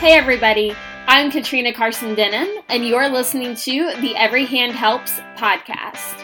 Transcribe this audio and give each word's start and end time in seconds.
Hey, 0.00 0.14
everybody. 0.14 0.74
I'm 1.06 1.30
Katrina 1.30 1.74
Carson 1.74 2.14
Denham, 2.14 2.48
and 2.70 2.88
you're 2.88 3.10
listening 3.10 3.54
to 3.54 3.94
the 4.00 4.16
Every 4.16 4.46
Hand 4.46 4.72
Helps 4.72 5.20
podcast. 5.36 6.18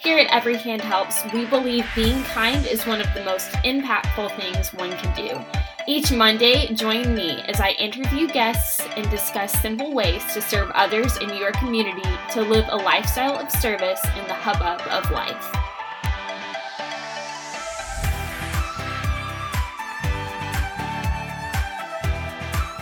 Here 0.00 0.18
at 0.18 0.26
Every 0.34 0.56
Hand 0.56 0.82
Helps, 0.82 1.22
we 1.32 1.46
believe 1.46 1.86
being 1.94 2.24
kind 2.24 2.66
is 2.66 2.84
one 2.88 3.00
of 3.00 3.06
the 3.14 3.22
most 3.22 3.52
impactful 3.62 4.36
things 4.36 4.72
one 4.72 4.90
can 4.96 5.14
do. 5.14 5.38
Each 5.86 6.10
Monday, 6.10 6.74
join 6.74 7.14
me 7.14 7.40
as 7.42 7.60
I 7.60 7.70
interview 7.78 8.26
guests 8.26 8.80
and 8.96 9.08
discuss 9.10 9.52
simple 9.62 9.94
ways 9.94 10.24
to 10.34 10.42
serve 10.42 10.72
others 10.72 11.16
in 11.18 11.28
your 11.36 11.52
community 11.52 12.10
to 12.32 12.42
live 12.42 12.64
a 12.68 12.76
lifestyle 12.76 13.38
of 13.38 13.48
service 13.52 14.04
in 14.18 14.26
the 14.26 14.34
hubbub 14.34 14.80
of 14.88 15.08
life. 15.12 15.69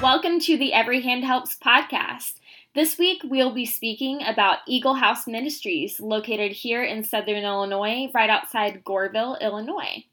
Welcome 0.03 0.39
to 0.43 0.57
the 0.57 0.73
Every 0.73 1.01
Hand 1.01 1.25
Helps 1.25 1.57
podcast. 1.57 2.35
This 2.73 2.99
week 2.99 3.21
we'll 3.25 3.53
be 3.53 3.67
speaking 3.67 4.23
about 4.23 4.59
Eagle 4.69 4.95
House 4.95 5.27
Ministries, 5.27 5.99
located 5.99 6.53
here 6.53 6.85
in 6.85 7.03
Southern 7.03 7.43
Illinois, 7.43 8.09
right 8.15 8.31
outside 8.31 8.85
Goreville, 8.85 9.41
Illinois. 9.41 10.05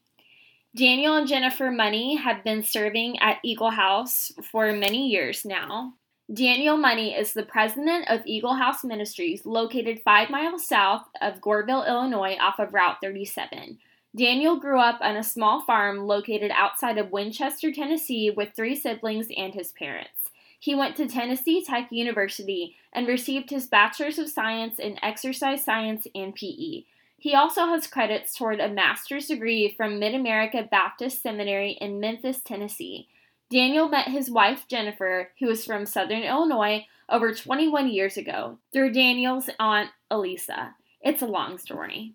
Daniel 0.74 1.14
and 1.14 1.28
Jennifer 1.28 1.70
Money 1.70 2.16
have 2.16 2.42
been 2.42 2.64
serving 2.64 3.20
at 3.20 3.38
Eagle 3.44 3.70
House 3.70 4.32
for 4.50 4.72
many 4.72 5.06
years 5.06 5.44
now. 5.44 5.94
Daniel 6.34 6.76
Money 6.76 7.14
is 7.14 7.32
the 7.32 7.44
president 7.44 8.10
of 8.10 8.26
Eagle 8.26 8.54
House 8.54 8.82
Ministries, 8.82 9.46
located 9.46 10.02
five 10.04 10.30
miles 10.30 10.66
south 10.66 11.04
of 11.20 11.40
Goreville, 11.40 11.86
Illinois, 11.86 12.36
off 12.40 12.58
of 12.58 12.74
Route 12.74 12.96
37. 13.00 13.78
Daniel 14.16 14.56
grew 14.56 14.80
up 14.80 14.98
on 15.02 15.14
a 15.14 15.22
small 15.22 15.60
farm 15.60 16.06
located 16.06 16.50
outside 16.54 16.96
of 16.96 17.10
Winchester, 17.10 17.70
Tennessee, 17.70 18.30
with 18.30 18.54
three 18.54 18.74
siblings 18.74 19.26
and 19.36 19.52
his 19.52 19.72
parents. 19.72 20.30
He 20.58 20.74
went 20.74 20.96
to 20.96 21.06
Tennessee 21.06 21.62
Tech 21.62 21.88
University 21.92 22.76
and 22.94 23.06
received 23.06 23.50
his 23.50 23.66
Bachelor's 23.66 24.18
of 24.18 24.30
Science 24.30 24.78
in 24.78 24.98
Exercise 25.04 25.62
Science 25.62 26.06
and 26.14 26.34
PE. 26.34 26.84
He 27.18 27.34
also 27.34 27.66
has 27.66 27.86
credits 27.86 28.34
toward 28.34 28.58
a 28.58 28.70
master's 28.70 29.26
degree 29.26 29.68
from 29.76 29.98
Mid 29.98 30.14
America 30.14 30.66
Baptist 30.68 31.22
Seminary 31.22 31.72
in 31.72 32.00
Memphis, 32.00 32.40
Tennessee. 32.40 33.08
Daniel 33.50 33.88
met 33.88 34.08
his 34.08 34.30
wife 34.30 34.66
Jennifer, 34.66 35.30
who 35.40 35.50
is 35.50 35.64
from 35.64 35.84
Southern 35.84 36.22
Illinois, 36.22 36.86
over 37.10 37.34
21 37.34 37.90
years 37.90 38.16
ago, 38.16 38.58
through 38.72 38.92
Daniel's 38.92 39.50
aunt 39.60 39.90
Elisa. 40.10 40.74
It's 41.02 41.22
a 41.22 41.26
long 41.26 41.58
story. 41.58 42.14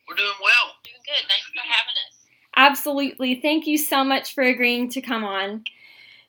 We're 0.08 0.16
doing 0.16 0.32
well. 0.40 0.72
Doing 0.84 1.02
good. 1.04 1.28
Thanks 1.28 1.48
for 1.48 1.60
having 1.60 1.92
us. 2.08 2.28
Absolutely. 2.56 3.34
Thank 3.42 3.66
you 3.66 3.76
so 3.76 4.02
much 4.02 4.34
for 4.34 4.42
agreeing 4.42 4.88
to 4.88 5.02
come 5.02 5.22
on. 5.22 5.64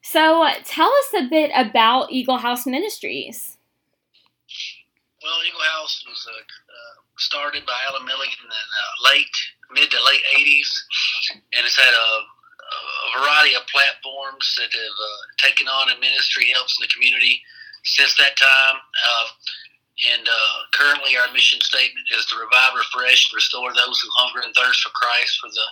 So, 0.02 0.50
tell 0.66 0.92
us 0.92 1.14
a 1.24 1.30
bit 1.30 1.52
about 1.56 2.12
Eagle 2.12 2.40
House 2.40 2.66
Ministries. 2.66 3.55
House 5.86 6.02
was 6.10 6.26
uh, 6.26 6.42
started 7.22 7.62
by 7.70 7.78
Alan 7.86 8.10
Milligan 8.10 8.42
in 8.42 8.50
the 8.50 8.58
uh, 8.58 9.14
late, 9.14 9.38
mid 9.70 9.94
to 9.94 10.02
late 10.02 10.26
80s, 10.34 10.66
and 11.54 11.62
it's 11.62 11.78
had 11.78 11.94
a, 11.94 12.10
a 12.26 13.22
variety 13.22 13.54
of 13.54 13.70
platforms 13.70 14.42
that 14.58 14.74
have 14.74 14.98
uh, 14.98 15.22
taken 15.38 15.70
on 15.70 15.94
and 15.94 16.02
ministry 16.02 16.50
helps 16.58 16.74
in 16.82 16.90
the 16.90 16.90
community 16.90 17.38
since 17.86 18.18
that 18.18 18.34
time. 18.34 18.82
Uh, 18.82 19.26
and 20.10 20.26
uh, 20.26 20.58
currently, 20.74 21.14
our 21.22 21.30
mission 21.38 21.62
statement 21.62 22.10
is 22.18 22.26
to 22.34 22.36
revive, 22.42 22.74
refresh, 22.74 23.30
and 23.30 23.38
restore 23.38 23.70
those 23.70 24.02
who 24.02 24.10
hunger 24.18 24.42
and 24.42 24.58
thirst 24.58 24.82
for 24.82 24.90
Christ 24.98 25.38
for 25.38 25.54
the 25.54 25.68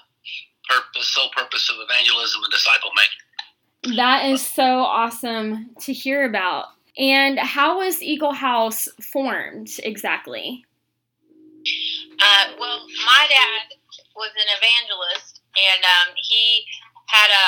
purpose, 0.69 1.09
sole 1.09 1.33
purpose 1.33 1.73
of 1.73 1.81
evangelism 1.81 2.45
and 2.45 2.53
disciple 2.53 2.93
making. 2.93 3.97
That 3.97 4.29
is 4.29 4.45
so 4.45 4.85
awesome 4.85 5.73
to 5.81 5.91
hear 5.91 6.23
about. 6.29 6.72
And 6.97 7.39
how 7.39 7.79
was 7.79 8.01
Eagle 8.01 8.33
House 8.33 8.87
formed 9.01 9.69
exactly? 9.81 10.65
Uh, 12.19 12.45
well, 12.59 12.85
my 13.05 13.25
dad 13.29 13.73
was 14.15 14.29
an 14.37 14.49
evangelist, 14.53 15.41
and 15.57 15.81
um, 15.81 16.13
he 16.15 16.65
had 17.09 17.29
a, 17.29 17.45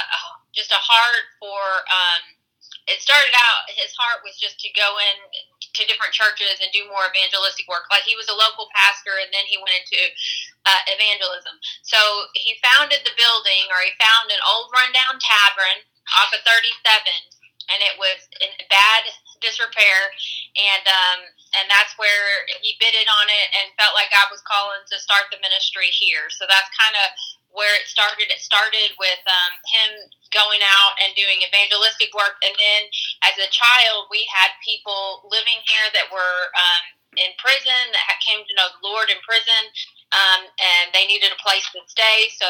just 0.53 0.72
a 0.72 0.81
heart 0.81 1.25
for. 1.39 1.61
Um, 1.89 2.35
it 2.85 3.01
started 3.01 3.34
out 3.34 3.66
his 3.73 3.97
heart 3.97 4.22
was 4.22 4.38
just 4.38 4.61
to 4.61 4.69
go 4.78 4.85
in 5.01 5.17
to 5.73 5.89
different 5.89 6.13
churches 6.13 6.61
and 6.61 6.69
do 6.69 6.85
more 6.85 7.09
evangelistic 7.09 7.66
work. 7.66 7.89
Like 7.89 8.05
he 8.05 8.13
was 8.13 8.29
a 8.29 8.38
local 8.38 8.69
pastor, 8.78 9.17
and 9.19 9.29
then 9.34 9.45
he 9.50 9.57
went 9.57 9.73
into 9.85 10.01
uh, 10.69 10.81
evangelism. 10.89 11.57
So 11.81 11.97
he 12.38 12.57
founded 12.61 13.01
the 13.03 13.13
building, 13.17 13.67
or 13.73 13.81
he 13.84 13.94
found 13.97 14.29
an 14.29 14.41
old 14.45 14.69
rundown 14.73 15.17
tavern 15.17 15.81
off 16.22 16.34
of 16.34 16.45
37, 16.45 16.81
and 17.73 17.79
it 17.81 17.97
was 17.97 18.29
in 18.39 18.53
bad 18.69 19.03
disrepair, 19.45 20.09
and 20.57 20.85
um, 20.89 21.19
and 21.61 21.69
that's 21.69 21.94
where 22.01 22.50
he 22.66 22.73
bidded 22.81 23.06
on 23.06 23.28
it 23.29 23.47
and 23.61 23.78
felt 23.78 23.94
like 23.94 24.09
God 24.09 24.33
was 24.33 24.41
calling 24.50 24.81
to 24.89 24.97
start 24.97 25.29
the 25.29 25.38
ministry 25.45 25.94
here. 25.94 26.33
So 26.33 26.50
that's 26.50 26.67
kind 26.73 26.97
of 26.97 27.07
where 27.53 27.72
it 27.78 27.85
started. 27.85 28.34
It 28.34 28.41
started 28.41 28.97
with 28.97 29.22
um, 29.29 29.53
him 29.69 29.91
going 30.34 30.66
out 30.66 30.97
and 31.00 31.13
doing 31.13 31.45
evangelistic 31.45 32.09
work, 32.17 32.41
and 32.41 32.57
then 32.57 32.81
as 33.22 33.38
a 33.38 33.53
child, 33.53 34.09
we 34.09 34.25
had 34.34 34.51
people 34.66 35.29
living 35.29 35.61
here 35.69 35.88
that 35.94 36.09
were 36.09 36.41
um, 36.57 36.84
in 37.16 37.31
prison 37.39 37.94
that 37.94 38.19
came 38.19 38.44
to 38.44 38.53
know 38.57 38.67
the 38.67 38.84
Lord 38.84 39.07
in 39.07 39.19
prison. 39.23 39.72
Um, 40.16 40.48
and 40.48 40.96
they 40.96 41.03
needed 41.12 41.36
a 41.36 41.44
place 41.44 41.68
to 41.76 41.84
stay, 41.92 42.31
so 42.40 42.48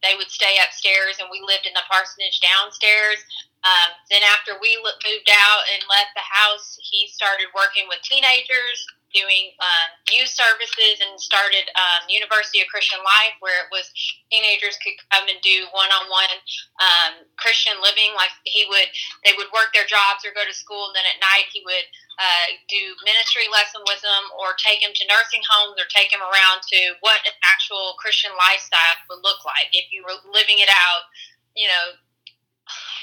they 0.00 0.16
would 0.16 0.32
stay 0.32 0.56
upstairs, 0.64 1.20
and 1.20 1.28
we 1.28 1.44
lived 1.44 1.68
in 1.68 1.76
the 1.76 1.84
parsonage 1.84 2.40
downstairs. 2.40 3.20
Um, 3.60 3.92
then 4.08 4.24
after 4.24 4.56
we 4.56 4.76
moved 4.80 5.28
out 5.28 5.62
and 5.68 5.84
left 5.88 6.16
the 6.16 6.24
house, 6.24 6.80
he 6.80 7.08
started 7.12 7.52
working 7.52 7.84
with 7.92 8.00
teenagers, 8.04 8.88
doing 9.12 9.52
uh, 9.60 9.86
youth 10.08 10.32
services, 10.32 11.00
and 11.04 11.20
started 11.20 11.68
um, 11.76 12.08
University 12.08 12.64
of 12.64 12.72
Christian 12.72 13.00
Life, 13.04 13.36
where 13.44 13.64
it 13.64 13.70
was 13.72 13.88
teenagers 14.32 14.80
could 14.80 14.96
come 15.12 15.28
and 15.28 15.40
do 15.44 15.68
one-on-one 15.76 16.32
um, 16.80 17.12
Christian 17.36 17.76
living. 17.84 18.16
Like 18.16 18.32
he 18.48 18.64
would, 18.68 18.88
they 19.28 19.36
would 19.36 19.52
work 19.52 19.76
their 19.76 19.88
jobs 19.88 20.24
or 20.24 20.32
go 20.32 20.44
to 20.44 20.56
school, 20.56 20.88
and 20.88 20.96
then 20.96 21.08
at 21.08 21.20
night 21.20 21.52
he 21.52 21.60
would 21.68 21.84
uh, 22.18 22.48
do 22.70 22.82
ministry 23.04 23.50
lesson 23.50 23.82
with 23.86 24.02
them, 24.02 24.24
or 24.38 24.54
take 24.58 24.82
them 24.82 24.94
to 24.94 25.04
nursing 25.10 25.42
homes, 25.46 25.78
or 25.78 25.86
take 25.90 26.10
them 26.10 26.22
around 26.22 26.62
to 26.70 26.94
what 27.00 27.22
an 27.26 27.36
actual 27.42 27.98
Christian 27.98 28.30
lifestyle 28.38 28.98
would 29.10 29.22
look 29.22 29.42
like 29.42 29.70
if 29.74 29.90
you 29.90 30.02
were 30.06 30.18
living 30.30 30.62
it 30.62 30.70
out. 30.70 31.10
You 31.54 31.70
know, 31.70 31.98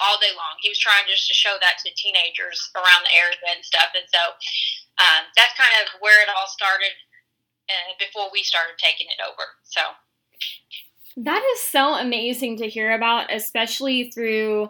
all 0.02 0.18
day 0.18 0.34
long. 0.34 0.58
He 0.60 0.70
was 0.70 0.82
trying 0.82 1.06
just 1.08 1.28
to 1.30 1.34
show 1.34 1.56
that 1.62 1.78
to 1.86 1.94
teenagers 1.94 2.58
around 2.74 3.06
the 3.06 3.14
area 3.14 3.38
and 3.54 3.64
stuff. 3.64 3.94
And 3.94 4.08
so 4.10 4.22
um, 4.98 5.30
that's 5.38 5.54
kind 5.54 5.72
of 5.86 6.02
where 6.02 6.22
it 6.22 6.30
all 6.30 6.50
started 6.50 6.94
uh, 7.70 7.94
before 8.02 8.34
we 8.34 8.44
started 8.44 8.76
taking 8.82 9.08
it 9.08 9.22
over. 9.22 9.46
So. 9.64 9.82
That 11.18 11.44
is 11.54 11.62
so 11.62 11.94
amazing 11.96 12.58
to 12.58 12.68
hear 12.68 12.92
about, 12.94 13.34
especially 13.34 14.12
through 14.12 14.70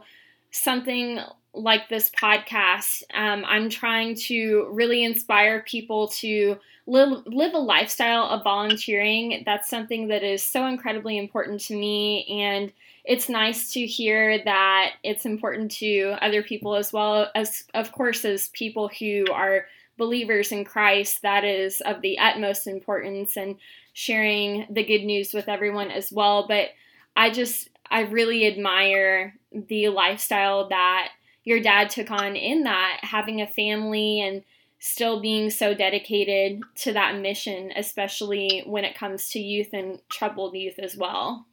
something 0.52 1.20
like 1.54 1.90
this 1.90 2.10
podcast. 2.12 3.04
Um, 3.14 3.44
I'm 3.46 3.70
trying 3.70 4.16
to 4.16 4.70
really 4.72 5.04
inspire 5.04 5.64
people 5.64 6.08
to 6.20 6.58
live, 6.86 7.24
live 7.26 7.54
a 7.54 7.60
lifestyle 7.60 8.26
of 8.26 8.44
volunteering. 8.44 9.44
That's 9.46 9.70
something 9.70 10.08
that 10.08 10.24
is 10.24 10.44
so 10.44 10.66
incredibly 10.66 11.18
important 11.18 11.62
to 11.62 11.76
me. 11.76 12.26
And 12.30 12.72
it's 13.04 13.30
nice 13.30 13.74
to 13.74 13.86
hear 13.86 14.44
that 14.46 14.94
it's 15.04 15.26
important 15.26 15.72
to 15.72 16.16
other 16.22 16.44
people 16.44 16.76
as 16.76 16.94
well 16.94 17.30
as, 17.36 17.66
of 17.74 17.92
course, 17.92 18.24
as 18.24 18.50
people 18.50 18.90
who 19.00 19.26
are 19.34 19.66
believers 19.98 20.52
in 20.52 20.64
Christ. 20.64 21.22
That 21.22 21.44
is 21.44 21.82
of 21.82 22.02
the 22.02 22.18
utmost 22.20 22.68
importance 22.68 23.38
and 23.38 23.58
sharing 23.94 24.68
the 24.70 24.86
good 24.86 25.04
news 25.04 25.34
with 25.34 25.50
everyone 25.50 25.92
as 25.92 26.12
well. 26.12 26.48
But 26.48 26.70
I 27.16 27.30
just, 27.30 27.70
I 27.92 28.02
really 28.02 28.48
admire 28.48 29.36
the 29.52 29.90
lifestyle 29.90 30.70
that 30.70 31.10
your 31.44 31.60
dad 31.60 31.90
took 31.90 32.10
on 32.10 32.36
in 32.36 32.64
that, 32.64 33.00
having 33.02 33.42
a 33.42 33.48
family 33.48 34.22
and 34.22 34.44
still 34.80 35.20
being 35.20 35.50
so 35.50 35.74
dedicated 35.74 36.62
to 36.76 36.94
that 36.94 37.20
mission, 37.20 37.72
especially 37.76 38.64
when 38.66 38.86
it 38.86 38.98
comes 38.98 39.30
to 39.30 39.40
youth 39.40 39.70
and 39.74 40.00
troubled 40.10 40.56
youth 40.56 40.80
as 40.80 40.96
well. 40.96 41.46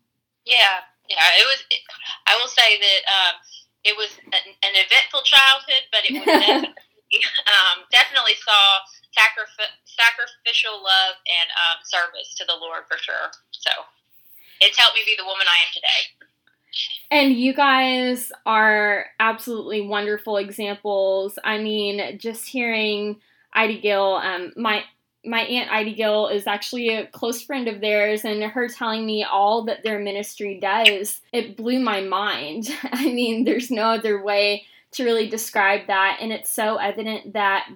Yeah, 0.46 0.87
yeah, 1.11 1.26
it 1.37 1.44
was. 1.44 1.61
I 2.26 2.38
will 2.40 2.49
say 2.49 2.79
that 2.79 3.02
um, 3.11 3.35
it 3.85 3.96
was 3.96 4.17
an, 4.25 4.44
an, 4.62 4.75
eventful 4.79 5.23
childhood, 5.25 5.85
but 5.90 6.08
it 6.08 6.14
was 6.14 6.25
definitely, 6.25 6.73
um, 7.50 7.85
definitely 7.90 8.37
saw 8.40 8.81
sacrif- 9.12 9.76
sacrificial 9.85 10.81
love 10.81 11.20
and 11.26 11.49
um, 11.52 11.85
service 11.85 12.32
to 12.37 12.44
the 12.46 12.56
Lord 12.56 12.88
for 12.88 12.96
sure. 12.96 13.29
So 13.50 13.73
it's 14.61 14.79
helped 14.79 14.96
me 14.96 15.02
be 15.05 15.17
the 15.19 15.29
woman 15.29 15.44
I 15.44 15.58
am 15.67 15.70
today. 15.75 16.28
And 17.11 17.33
you 17.33 17.55
guys 17.55 18.31
are 18.45 19.07
absolutely 19.19 19.81
wonderful 19.81 20.37
examples. 20.37 21.39
I 21.43 21.59
mean, 21.59 22.19
just 22.19 22.47
hearing 22.47 23.21
Ida 23.53 23.81
Gill, 23.81 24.15
um, 24.17 24.53
my 24.57 24.85
my 25.25 25.41
aunt 25.41 25.71
Ida 25.71 25.93
Gill 25.93 26.29
is 26.29 26.47
actually 26.47 26.91
a 26.91 27.07
close 27.07 27.43
friend 27.43 27.69
of 27.69 27.81
theirs, 27.81 28.25
and 28.25 28.43
her 28.43 28.69
telling 28.69 29.05
me 29.05 29.25
all 29.25 29.65
that 29.65 29.83
their 29.83 29.99
ministry 29.99 30.59
does, 30.61 31.21
it 31.33 31.57
blew 31.57 31.81
my 31.81 32.01
mind. 32.01 32.69
I 32.93 33.07
mean, 33.07 33.45
there's 33.45 33.71
no 33.71 33.85
other 33.85 34.23
way 34.23 34.65
to 34.93 35.05
really 35.05 35.29
describe 35.29 35.87
that, 35.89 36.19
and 36.21 36.33
it's 36.33 36.51
so 36.51 36.77
evident 36.77 37.33
that 37.33 37.69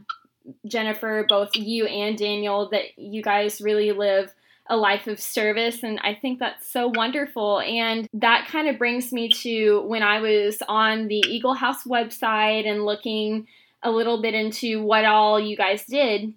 Jennifer, 0.66 1.24
both 1.28 1.54
you 1.54 1.86
and 1.86 2.16
Daniel, 2.16 2.68
that 2.70 2.98
you 2.98 3.22
guys 3.22 3.60
really 3.60 3.92
live 3.92 4.32
a 4.72 4.76
life 4.76 5.06
of 5.06 5.20
service. 5.20 5.82
And 5.82 6.00
I 6.02 6.14
think 6.14 6.38
that's 6.38 6.66
so 6.66 6.88
wonderful. 6.88 7.60
And 7.60 8.08
that 8.14 8.48
kind 8.48 8.68
of 8.68 8.78
brings 8.78 9.12
me 9.12 9.28
to 9.28 9.82
when 9.82 10.02
I 10.02 10.18
was 10.20 10.62
on 10.66 11.08
the 11.08 11.22
Eagle 11.28 11.52
House 11.52 11.84
website 11.84 12.66
and 12.66 12.86
looking 12.86 13.46
a 13.82 13.90
little 13.90 14.22
bit 14.22 14.32
into 14.32 14.82
what 14.82 15.04
all 15.04 15.38
you 15.38 15.58
guys 15.58 15.84
did. 15.84 16.32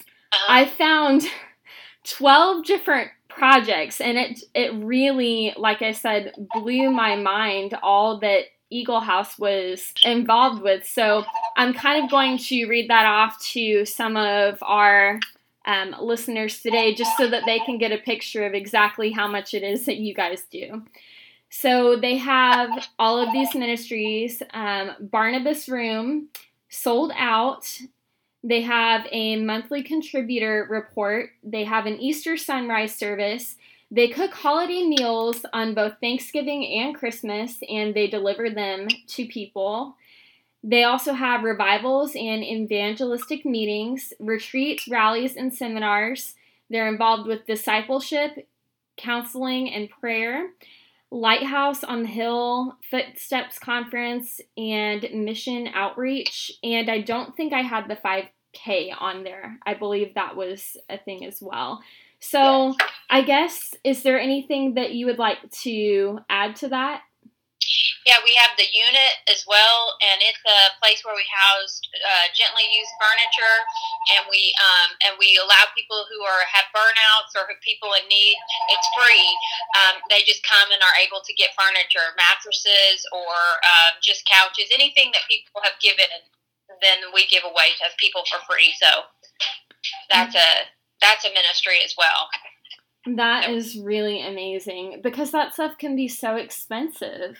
Uh-huh. 0.00 0.46
I 0.48 0.64
found 0.64 1.24
12 2.04 2.64
different 2.64 3.10
projects 3.28 4.00
and 4.00 4.16
it 4.16 4.44
it 4.54 4.72
really 4.74 5.52
like 5.56 5.82
I 5.82 5.90
said 5.90 6.32
blew 6.54 6.88
my 6.88 7.16
mind 7.16 7.76
all 7.82 8.20
that 8.20 8.44
Eagle 8.70 9.00
House 9.00 9.36
was 9.38 9.92
involved 10.04 10.62
with. 10.62 10.86
So 10.86 11.24
I'm 11.56 11.74
kind 11.74 12.02
of 12.02 12.10
going 12.10 12.38
to 12.38 12.66
read 12.66 12.88
that 12.90 13.06
off 13.06 13.42
to 13.52 13.84
some 13.84 14.16
of 14.16 14.58
our 14.62 15.18
um, 15.64 15.94
listeners 16.00 16.60
today 16.60 16.94
just 16.94 17.16
so 17.16 17.28
that 17.28 17.44
they 17.46 17.58
can 17.60 17.78
get 17.78 17.92
a 17.92 17.98
picture 17.98 18.44
of 18.46 18.54
exactly 18.54 19.10
how 19.10 19.26
much 19.26 19.54
it 19.54 19.62
is 19.62 19.86
that 19.86 19.96
you 19.96 20.14
guys 20.14 20.44
do. 20.50 20.82
So 21.50 21.96
they 21.96 22.16
have 22.16 22.68
all 22.98 23.18
of 23.18 23.32
these 23.32 23.54
ministries 23.54 24.42
um, 24.52 24.90
Barnabas 25.00 25.68
Room, 25.68 26.28
sold 26.68 27.12
out. 27.16 27.80
They 28.42 28.62
have 28.62 29.06
a 29.10 29.36
monthly 29.36 29.82
contributor 29.82 30.66
report. 30.68 31.30
They 31.42 31.64
have 31.64 31.86
an 31.86 32.00
Easter 32.00 32.36
sunrise 32.36 32.94
service. 32.94 33.56
They 33.90 34.08
cook 34.08 34.32
holiday 34.32 34.82
meals 34.82 35.46
on 35.52 35.74
both 35.74 35.94
Thanksgiving 36.00 36.66
and 36.80 36.94
Christmas, 36.94 37.58
and 37.68 37.94
they 37.94 38.08
deliver 38.08 38.50
them 38.50 38.88
to 39.08 39.26
people. 39.26 39.96
They 40.66 40.82
also 40.82 41.12
have 41.12 41.42
revivals 41.42 42.16
and 42.16 42.42
evangelistic 42.42 43.44
meetings, 43.44 44.14
retreats, 44.18 44.88
rallies, 44.88 45.36
and 45.36 45.52
seminars. 45.52 46.34
They're 46.70 46.88
involved 46.88 47.28
with 47.28 47.46
discipleship, 47.46 48.48
counseling, 48.96 49.70
and 49.70 49.90
prayer. 49.90 50.48
Lighthouse 51.10 51.84
on 51.84 52.02
the 52.02 52.08
Hill, 52.08 52.78
Footsteps 52.90 53.58
Conference, 53.58 54.40
and 54.56 55.06
Mission 55.12 55.68
Outreach. 55.74 56.50
And 56.62 56.90
I 56.90 57.02
don't 57.02 57.36
think 57.36 57.52
I 57.52 57.60
had 57.60 57.86
the 57.86 57.96
5K 57.96 58.94
on 58.98 59.22
there. 59.22 59.58
I 59.66 59.74
believe 59.74 60.14
that 60.14 60.34
was 60.34 60.78
a 60.88 60.96
thing 60.96 61.26
as 61.26 61.42
well. 61.42 61.82
So, 62.20 62.74
I 63.10 63.20
guess, 63.20 63.74
is 63.84 64.02
there 64.02 64.18
anything 64.18 64.74
that 64.74 64.92
you 64.92 65.04
would 65.04 65.18
like 65.18 65.50
to 65.60 66.20
add 66.30 66.56
to 66.56 66.68
that? 66.68 67.02
Yeah, 68.04 68.20
we 68.20 68.36
have 68.36 68.52
the 68.60 68.68
unit 68.68 69.24
as 69.32 69.48
well, 69.48 69.96
and 70.04 70.20
it's 70.20 70.44
a 70.44 70.76
place 70.76 71.00
where 71.08 71.16
we 71.16 71.24
house 71.32 71.80
uh, 71.96 72.28
gently 72.36 72.68
used 72.68 72.92
furniture, 73.00 73.56
and 74.12 74.28
we 74.28 74.52
um, 74.60 74.90
and 75.08 75.12
we 75.16 75.40
allow 75.40 75.64
people 75.72 76.04
who 76.12 76.20
are 76.20 76.44
have 76.44 76.68
burnouts 76.76 77.32
or 77.32 77.48
people 77.64 77.96
in 77.96 78.04
need. 78.12 78.36
It's 78.76 78.88
free. 78.92 79.28
Um, 79.80 80.04
they 80.12 80.20
just 80.28 80.44
come 80.44 80.68
and 80.68 80.84
are 80.84 81.00
able 81.00 81.24
to 81.24 81.32
get 81.32 81.56
furniture, 81.56 82.12
mattresses, 82.20 83.08
or 83.08 83.32
um, 83.64 83.96
just 84.04 84.28
couches, 84.28 84.68
anything 84.68 85.08
that 85.16 85.24
people 85.24 85.64
have 85.64 85.80
given. 85.80 86.12
Then 86.84 87.08
we 87.16 87.24
give 87.32 87.48
away 87.48 87.72
to 87.80 87.88
people 87.96 88.28
for 88.28 88.40
free. 88.44 88.76
So 88.76 89.08
that's 90.12 90.36
a 90.36 90.68
that's 91.00 91.24
a 91.24 91.32
ministry 91.32 91.80
as 91.80 91.96
well. 91.96 92.28
That 93.16 93.50
is 93.50 93.76
really 93.76 94.20
amazing 94.20 95.00
because 95.02 95.32
that 95.32 95.52
stuff 95.52 95.76
can 95.76 95.96
be 95.96 96.08
so 96.08 96.36
expensive. 96.36 97.36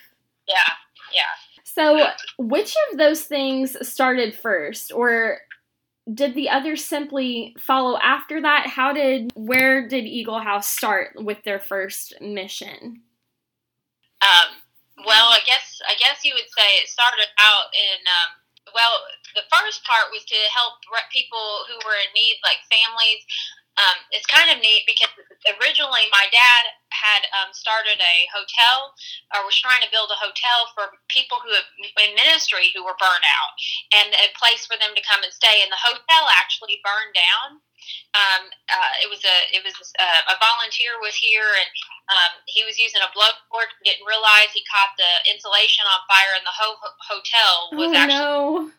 Yeah, 0.49 0.73
yeah. 1.12 1.23
So, 1.64 2.08
which 2.38 2.76
of 2.91 2.99
those 2.99 3.23
things 3.23 3.76
started 3.87 4.37
first, 4.37 4.93
or 4.93 5.38
did 6.12 6.35
the 6.35 6.50
others 6.50 6.85
simply 6.85 7.56
follow 7.58 7.99
after 7.99 8.41
that? 8.43 8.67
How 8.67 8.93
did 8.93 9.32
where 9.35 9.88
did 9.88 10.05
Eagle 10.05 10.41
House 10.41 10.69
start 10.69 11.12
with 11.17 11.43
their 11.44 11.58
first 11.58 12.14
mission? 12.20 13.02
Um, 14.23 14.61
well, 15.05 15.29
I 15.29 15.41
guess 15.46 15.81
I 15.88 15.94
guess 15.99 16.25
you 16.25 16.35
would 16.35 16.51
say 16.56 16.69
it 16.79 16.89
started 16.89 17.27
out 17.39 17.74
in 17.74 18.01
um, 18.06 18.31
well, 18.74 18.94
the 19.34 19.43
first 19.51 19.84
part 19.84 20.13
was 20.13 20.24
to 20.27 20.36
help 20.55 20.74
people 21.13 21.65
who 21.69 21.74
were 21.86 21.98
in 21.98 22.13
need, 22.15 22.39
like 22.44 22.58
families 22.70 23.24
um, 23.74 23.98
it's 24.15 24.27
kind 24.31 24.51
of 24.55 24.63
neat 24.63 24.86
because 24.86 25.10
originally 25.58 26.06
my 26.15 26.27
dad 26.31 26.63
had 27.05 27.29
um, 27.37 27.53
started 27.53 28.01
a 28.01 28.17
hotel 28.32 28.96
or 29.37 29.44
was 29.44 29.61
trying 29.61 29.84
to 29.84 29.93
build 29.93 30.08
a 30.08 30.17
hotel 30.17 30.73
for 30.73 30.96
people 31.13 31.37
who 31.44 31.53
have, 31.53 31.69
in 31.77 32.17
ministry 32.17 32.73
who 32.73 32.81
were 32.81 32.96
burned 32.96 33.29
out 33.29 33.53
and 33.93 34.17
a 34.17 34.32
place 34.41 34.65
for 34.65 34.81
them 34.81 34.96
to 34.96 35.05
come 35.05 35.20
and 35.20 35.32
stay. 35.37 35.61
And 35.61 35.69
the 35.69 35.84
hotel 35.84 36.25
actually 36.41 36.81
burned 36.81 37.13
down. 37.13 37.61
Um, 38.17 38.49
uh, 38.73 38.93
it 39.05 39.13
was 39.13 39.20
a 39.20 39.37
it 39.53 39.61
was 39.61 39.77
a, 39.77 40.08
a 40.32 40.37
volunteer 40.41 40.96
was 41.05 41.13
here 41.13 41.44
and 41.44 41.69
um, 42.08 42.32
he 42.49 42.65
was 42.65 42.81
using 42.81 43.05
a 43.05 43.13
blowtorch. 43.13 43.69
Didn't 43.84 44.08
realize 44.08 44.56
he 44.56 44.65
caught 44.65 44.96
the 44.96 45.29
insulation 45.29 45.84
on 45.84 46.01
fire, 46.08 46.32
and 46.32 46.49
the 46.49 46.56
whole 46.56 46.81
hotel 46.81 47.53
was 47.77 47.93
oh, 47.93 48.01
actually. 48.01 48.25
No 48.25 48.73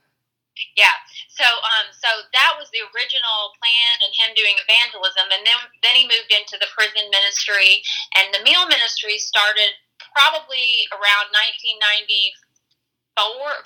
yeah. 0.75 0.95
So 1.31 1.45
um 1.45 1.91
so 1.91 2.07
that 2.31 2.57
was 2.59 2.69
the 2.71 2.81
original 2.95 3.51
plan 3.59 3.93
and 4.03 4.13
him 4.15 4.33
doing 4.35 4.55
evangelism 4.59 5.27
and 5.31 5.43
then 5.43 5.59
then 5.83 5.95
he 5.95 6.07
moved 6.07 6.31
into 6.31 6.57
the 6.59 6.67
prison 6.71 7.09
ministry 7.11 7.83
and 8.19 8.31
the 8.31 8.43
meal 8.43 8.67
ministry 8.67 9.17
started 9.19 9.73
probably 10.15 10.87
around 10.95 11.31
1994 11.31 12.39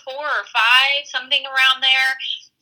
four 0.05 0.25
or 0.25 0.45
five 0.53 1.05
something 1.09 1.45
around 1.49 1.81
there 1.81 2.13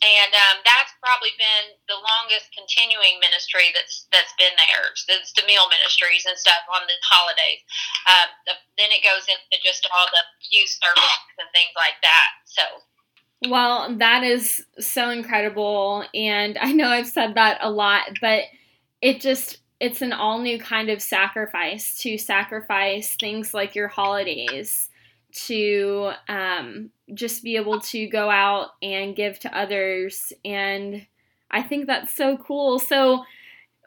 and 0.05 0.29
um, 0.29 0.61
that's 0.61 0.93
probably 1.01 1.33
been 1.41 1.73
the 1.89 1.97
longest 1.97 2.53
continuing 2.53 3.17
ministry 3.17 3.73
that's 3.73 4.05
that's 4.13 4.29
been 4.37 4.53
there. 4.53 4.93
It's 4.93 5.33
the 5.33 5.41
meal 5.49 5.65
ministries 5.73 6.21
and 6.29 6.37
stuff 6.37 6.69
on 6.69 6.85
the 6.85 6.93
holidays. 7.01 7.65
Um, 8.05 8.29
the, 8.45 8.53
then 8.77 8.93
it 8.93 9.01
goes 9.01 9.25
into 9.25 9.57
just 9.65 9.89
all 9.89 10.05
the 10.13 10.21
youth 10.53 10.69
services 10.69 11.33
and 11.41 11.49
things 11.49 11.73
like 11.73 11.97
that. 12.05 12.29
So 12.45 12.61
well, 13.45 13.95
that 13.97 14.23
is 14.23 14.65
so 14.79 15.09
incredible. 15.09 16.03
And 16.13 16.57
I 16.59 16.71
know 16.71 16.87
I've 16.87 17.07
said 17.07 17.35
that 17.35 17.59
a 17.61 17.69
lot, 17.69 18.03
but 18.21 18.43
it 19.01 19.21
just, 19.21 19.59
it's 19.79 20.01
an 20.01 20.13
all 20.13 20.39
new 20.39 20.59
kind 20.59 20.89
of 20.89 21.01
sacrifice 21.01 21.97
to 21.99 22.17
sacrifice 22.17 23.15
things 23.15 23.53
like 23.53 23.75
your 23.75 23.87
holidays 23.87 24.89
to 25.31 26.11
um, 26.27 26.89
just 27.13 27.43
be 27.43 27.57
able 27.57 27.79
to 27.79 28.07
go 28.07 28.29
out 28.29 28.69
and 28.81 29.15
give 29.15 29.39
to 29.39 29.55
others. 29.55 30.33
And 30.43 31.05
I 31.51 31.61
think 31.61 31.85
that's 31.85 32.13
so 32.13 32.37
cool. 32.37 32.79
So, 32.79 33.23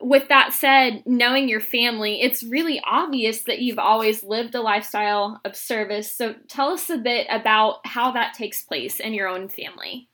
with 0.01 0.29
that 0.29 0.53
said, 0.53 1.03
knowing 1.07 1.49
your 1.49 1.61
family, 1.61 2.23
it's 2.23 2.43
really 2.43 2.81
obvious 2.85 3.43
that 3.43 3.61
you've 3.61 3.79
always 3.79 4.25
lived 4.25 4.55
a 4.55 4.61
lifestyle 4.61 5.41
of 5.45 5.55
service. 5.55 6.11
So 6.13 6.35
tell 6.49 6.71
us 6.71 6.89
a 6.89 6.97
bit 6.97 7.27
about 7.31 7.87
how 7.87 8.11
that 8.13 8.35
takes 8.35 8.63
place 8.63 8.99
in 8.99 9.13
your 9.13 9.29
own 9.29 9.49
family. 9.49 10.09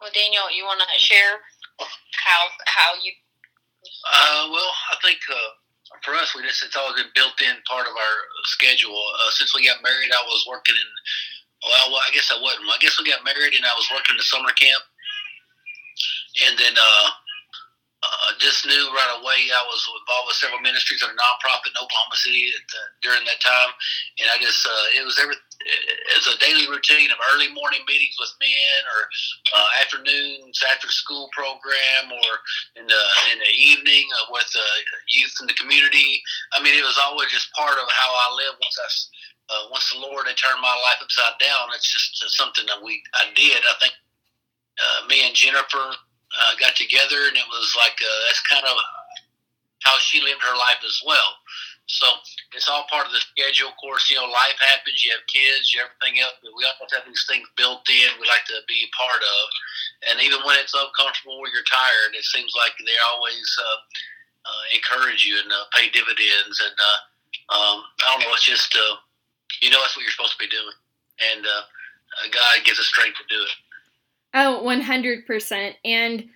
Well, 0.00 0.10
Daniel, 0.14 0.50
you 0.54 0.64
want 0.64 0.80
to 0.80 0.98
share 0.98 1.42
how 1.78 2.46
how 2.66 2.94
you? 3.02 3.12
Uh, 4.06 4.50
well, 4.50 4.72
I 4.92 4.96
think 5.02 5.18
uh, 5.30 5.50
for 6.04 6.14
us, 6.14 6.34
we 6.34 6.42
just 6.42 6.62
it's 6.62 6.76
always 6.76 7.02
been 7.02 7.10
built 7.14 7.40
in 7.42 7.56
part 7.68 7.86
of 7.86 7.94
our 7.94 8.16
schedule. 8.44 8.94
Uh, 8.94 9.30
since 9.30 9.54
we 9.54 9.66
got 9.66 9.82
married, 9.82 10.10
I 10.12 10.22
was 10.26 10.46
working 10.48 10.74
in. 10.74 10.90
Well, 11.66 11.98
I 11.98 12.14
guess 12.14 12.30
I 12.30 12.40
wasn't. 12.40 12.70
I 12.70 12.78
guess 12.78 12.98
we 12.98 13.10
got 13.10 13.24
married 13.24 13.54
and 13.54 13.66
I 13.66 13.74
was 13.74 13.90
working 13.90 14.14
in 14.14 14.18
the 14.18 14.30
summer 14.30 14.54
camp, 14.54 14.82
and 16.46 16.58
then 16.58 16.74
uh, 16.78 17.10
just 18.38 18.66
knew 18.66 18.84
right 18.94 19.14
away 19.18 19.50
I 19.50 19.62
was 19.66 19.82
involved 19.86 20.26
with 20.30 20.40
several 20.40 20.62
ministries 20.62 21.02
of 21.02 21.10
a 21.10 21.18
nonprofit 21.18 21.74
in 21.74 21.78
Oklahoma 21.78 22.16
City 22.18 22.50
the, 22.50 22.80
during 23.02 23.22
that 23.26 23.42
time, 23.42 23.70
and 24.22 24.30
I 24.30 24.38
just 24.40 24.62
uh, 24.64 24.86
it 24.98 25.04
was 25.04 25.18
every 25.18 25.36
as 26.16 26.24
a 26.30 26.38
daily 26.38 26.70
routine 26.70 27.10
of 27.10 27.18
early 27.34 27.50
morning 27.50 27.82
meetings 27.84 28.16
with 28.16 28.30
men, 28.38 28.80
or 28.94 29.00
uh, 29.54 29.68
afternoons 29.82 30.62
after 30.70 30.88
school 30.88 31.28
program, 31.34 32.14
or 32.14 32.30
in 32.78 32.86
the 32.86 33.02
in 33.34 33.38
the 33.42 33.52
evening 33.54 34.06
uh, 34.16 34.30
with 34.30 34.48
uh, 34.54 34.78
youth 35.10 35.34
in 35.42 35.46
the 35.46 35.58
community. 35.58 36.22
I 36.54 36.62
mean, 36.62 36.78
it 36.78 36.86
was 36.86 36.98
always 36.98 37.30
just 37.30 37.52
part 37.52 37.76
of 37.76 37.86
how 37.90 38.10
I 38.14 38.26
lived. 38.38 38.62
Once 38.62 38.78
I 38.78 38.88
uh, 39.48 39.64
once 39.70 39.88
the 39.90 40.00
Lord 40.00 40.26
had 40.26 40.36
turned 40.36 40.60
my 40.60 40.76
life 40.86 41.00
upside 41.02 41.38
down, 41.40 41.72
it's 41.74 41.88
just 41.88 42.22
uh, 42.22 42.28
something 42.28 42.66
that 42.66 42.82
we 42.82 43.02
I 43.14 43.32
did. 43.34 43.58
I 43.64 43.74
think 43.80 43.94
uh, 44.78 45.06
me 45.08 45.26
and 45.26 45.34
Jennifer 45.34 45.94
uh, 46.38 46.54
got 46.60 46.76
together, 46.78 47.26
and 47.26 47.36
it 47.36 47.48
was 47.50 47.74
like 47.76 47.98
uh, 47.98 48.18
that's 48.26 48.42
kind 48.46 48.64
of 48.64 48.76
how 49.84 49.98
she 49.98 50.22
lived 50.22 50.42
her 50.42 50.56
life 50.56 50.82
as 50.86 51.02
well. 51.06 51.38
So 51.88 52.04
it's 52.52 52.68
all 52.68 52.84
part 52.92 53.08
of 53.08 53.16
the 53.16 53.24
schedule. 53.24 53.72
Of 53.72 53.80
course, 53.80 54.12
you 54.12 54.20
know, 54.20 54.28
life 54.28 54.60
happens. 54.60 55.00
You 55.00 55.16
have 55.16 55.24
kids, 55.24 55.72
you 55.72 55.80
everything 55.80 56.20
else, 56.20 56.36
but 56.44 56.52
we 56.52 56.68
always 56.68 56.92
have 56.92 57.08
these 57.08 57.24
things 57.24 57.48
built 57.56 57.88
in. 57.88 58.12
We 58.20 58.28
like 58.28 58.44
to 58.52 58.60
be 58.68 58.84
a 58.84 58.92
part 58.92 59.24
of, 59.24 59.44
and 60.12 60.20
even 60.20 60.44
when 60.44 60.60
it's 60.60 60.76
uncomfortable 60.76 61.40
or 61.40 61.48
you're 61.48 61.64
tired, 61.64 62.12
it 62.12 62.28
seems 62.28 62.52
like 62.52 62.76
they 62.76 62.98
always 63.00 63.48
uh, 63.56 63.78
uh, 64.52 64.64
encourage 64.76 65.24
you 65.24 65.40
and 65.40 65.48
uh, 65.48 65.64
pay 65.72 65.88
dividends. 65.88 66.60
And 66.60 66.76
uh, 66.76 66.98
um, 67.56 67.76
I 68.04 68.12
don't 68.12 68.20
know, 68.28 68.36
it's 68.36 68.44
just 68.44 68.76
uh, 68.76 69.00
you 69.64 69.72
know, 69.72 69.80
that's 69.80 69.96
what 69.96 70.04
you're 70.04 70.12
supposed 70.12 70.36
to 70.36 70.44
be 70.44 70.52
doing, 70.52 70.76
and 71.32 71.48
uh, 71.48 71.64
God 72.28 72.68
gives 72.68 72.76
us 72.76 72.92
strength 72.92 73.16
to 73.16 73.26
do 73.32 73.40
it. 73.40 73.54
Oh, 74.34 74.62
100%. 74.64 75.74
And 75.84 76.28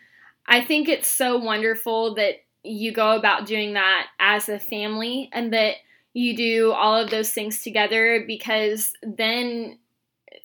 I 0.46 0.61
think 0.62 0.88
it's 0.88 1.08
so 1.08 1.38
wonderful 1.38 2.14
that 2.14 2.37
you 2.64 2.92
go 2.92 3.12
about 3.12 3.46
doing 3.46 3.75
that 3.75 4.06
as 4.18 4.49
a 4.49 4.58
family 4.58 5.28
and 5.32 5.52
that 5.52 5.76
you 6.14 6.37
do 6.37 6.72
all 6.72 6.96
of 6.96 7.11
those 7.11 7.32
things 7.32 7.62
together 7.62 8.25
because 8.26 8.92
then 9.02 9.78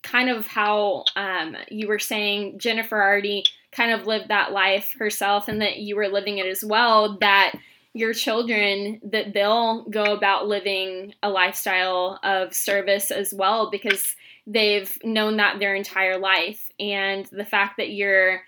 kind 0.03 0.29
of 0.29 0.47
how 0.47 1.03
um, 1.15 1.55
you 1.69 1.87
were 1.87 1.99
saying 1.99 2.57
jennifer 2.59 3.01
already 3.01 3.43
kind 3.71 3.91
of 3.91 4.07
lived 4.07 4.29
that 4.29 4.51
life 4.51 4.95
herself 4.97 5.47
and 5.47 5.61
that 5.61 5.77
you 5.77 5.95
were 5.95 6.07
living 6.07 6.37
it 6.37 6.45
as 6.45 6.63
well 6.63 7.17
that 7.19 7.53
your 7.93 8.13
children 8.13 8.99
that 9.03 9.33
they'll 9.33 9.83
go 9.89 10.13
about 10.13 10.47
living 10.47 11.13
a 11.23 11.29
lifestyle 11.29 12.19
of 12.23 12.53
service 12.53 13.11
as 13.11 13.33
well 13.33 13.69
because 13.71 14.15
they've 14.47 14.97
known 15.03 15.37
that 15.37 15.59
their 15.59 15.75
entire 15.75 16.17
life. 16.17 16.69
And 16.79 17.25
the 17.27 17.45
fact 17.45 17.77
that 17.77 17.91
you're 17.91 18.41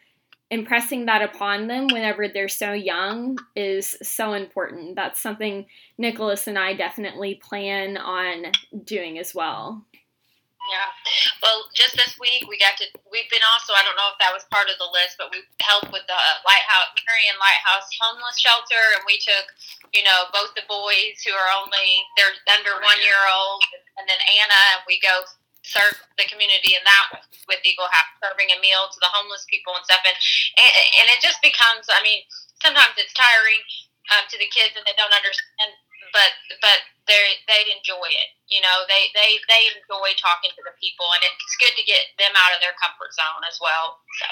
impressing 0.50 1.06
that 1.06 1.22
upon 1.22 1.68
them 1.68 1.88
whenever 1.88 2.28
they're 2.28 2.50
so 2.50 2.74
young 2.74 3.38
is 3.56 3.96
so 4.02 4.34
important. 4.34 4.96
That's 4.96 5.22
something 5.22 5.68
Nicholas 5.98 6.48
and 6.48 6.58
I 6.58 6.74
definitely 6.74 7.36
plan 7.36 7.98
on 7.98 8.52
doing 8.84 9.20
as 9.20 9.36
well. 9.36 9.86
Yeah. 10.70 10.90
Well, 11.42 11.66
just 11.74 11.98
this 11.98 12.14
week 12.22 12.46
we 12.46 12.62
got 12.62 12.78
to. 12.78 12.86
We've 13.10 13.30
been 13.34 13.42
also. 13.58 13.74
I 13.74 13.82
don't 13.82 13.98
know 13.98 14.14
if 14.14 14.22
that 14.22 14.30
was 14.30 14.46
part 14.54 14.70
of 14.70 14.78
the 14.78 14.86
list, 14.94 15.18
but 15.18 15.34
we 15.34 15.42
helped 15.58 15.90
with 15.90 16.06
the 16.06 16.20
Lighthouse 16.46 16.94
Marion 17.10 17.42
Lighthouse 17.42 17.90
homeless 17.98 18.38
shelter, 18.38 18.78
and 18.94 19.02
we 19.10 19.18
took, 19.18 19.50
you 19.98 20.06
know, 20.06 20.30
both 20.30 20.54
the 20.54 20.62
boys 20.70 21.26
who 21.26 21.34
are 21.34 21.50
only 21.58 22.06
they're 22.14 22.38
under 22.54 22.78
one 22.86 23.02
year 23.02 23.18
old, 23.34 23.66
and 23.98 24.06
then 24.06 24.22
Anna, 24.30 24.62
and 24.78 24.86
we 24.86 25.02
go 25.02 25.26
serve 25.70 25.94
the 26.18 26.26
community 26.26 26.74
in 26.74 26.82
that 26.84 27.22
with 27.46 27.62
Eagle 27.62 27.88
House, 27.90 28.12
serving 28.26 28.50
a 28.50 28.58
meal 28.58 28.90
to 28.90 29.00
the 29.00 29.14
homeless 29.14 29.46
people 29.46 29.78
and 29.78 29.86
stuff. 29.86 30.02
And, 30.02 30.18
and, 30.58 30.72
and 31.02 31.08
it 31.14 31.22
just 31.22 31.38
becomes, 31.46 31.86
I 31.90 32.02
mean, 32.02 32.26
sometimes 32.62 32.98
it's 32.98 33.14
tiring 33.14 33.62
um, 34.14 34.26
to 34.34 34.38
the 34.42 34.50
kids 34.50 34.74
and 34.74 34.84
they 34.90 34.98
don't 34.98 35.14
understand, 35.14 35.78
but, 36.10 36.34
but 36.62 36.80
they 37.06 37.42
they 37.46 37.70
enjoy 37.74 38.06
it. 38.06 38.30
You 38.50 38.62
know, 38.62 38.86
they, 38.90 39.14
they, 39.14 39.38
they 39.46 39.70
enjoy 39.78 40.14
talking 40.18 40.54
to 40.54 40.64
the 40.66 40.74
people 40.82 41.06
and 41.14 41.22
it's 41.26 41.58
good 41.62 41.74
to 41.78 41.86
get 41.86 42.14
them 42.18 42.34
out 42.34 42.54
of 42.54 42.62
their 42.62 42.74
comfort 42.82 43.14
zone 43.14 43.46
as 43.46 43.62
well. 43.62 44.02
So 44.22 44.28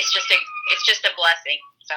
it's 0.00 0.12
just 0.12 0.28
a, 0.32 0.38
it's 0.72 0.84
just 0.88 1.04
a 1.04 1.12
blessing. 1.16 1.60
So. 1.84 1.96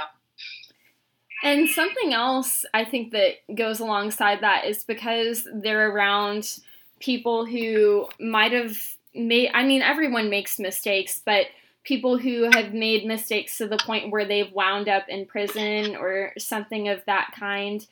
And 1.43 1.67
something 1.67 2.13
else 2.13 2.65
I 2.73 2.85
think 2.85 3.11
that 3.11 3.39
goes 3.55 3.79
alongside 3.79 4.41
that 4.41 4.65
is 4.65 4.83
because 4.83 5.47
they're 5.51 5.89
around 5.89 6.59
people 7.01 7.45
who 7.45 8.07
might 8.19 8.51
have 8.51 8.77
made, 9.13 9.51
I 9.53 9.63
mean, 9.63 9.81
everyone 9.81 10.29
makes 10.29 10.59
mistakes, 10.59 11.21
but 11.23 11.47
people 11.83 12.17
who 12.17 12.49
have 12.53 12.73
made 12.73 13.05
mistakes 13.05 13.57
to 13.57 13.67
the 13.67 13.77
point 13.77 14.11
where 14.11 14.25
they've 14.25 14.51
wound 14.51 14.87
up 14.87 15.09
in 15.09 15.25
prison 15.25 15.95
or 15.95 16.31
something 16.37 16.87
of 16.87 17.03
that 17.05 17.33
kind. 17.37 17.85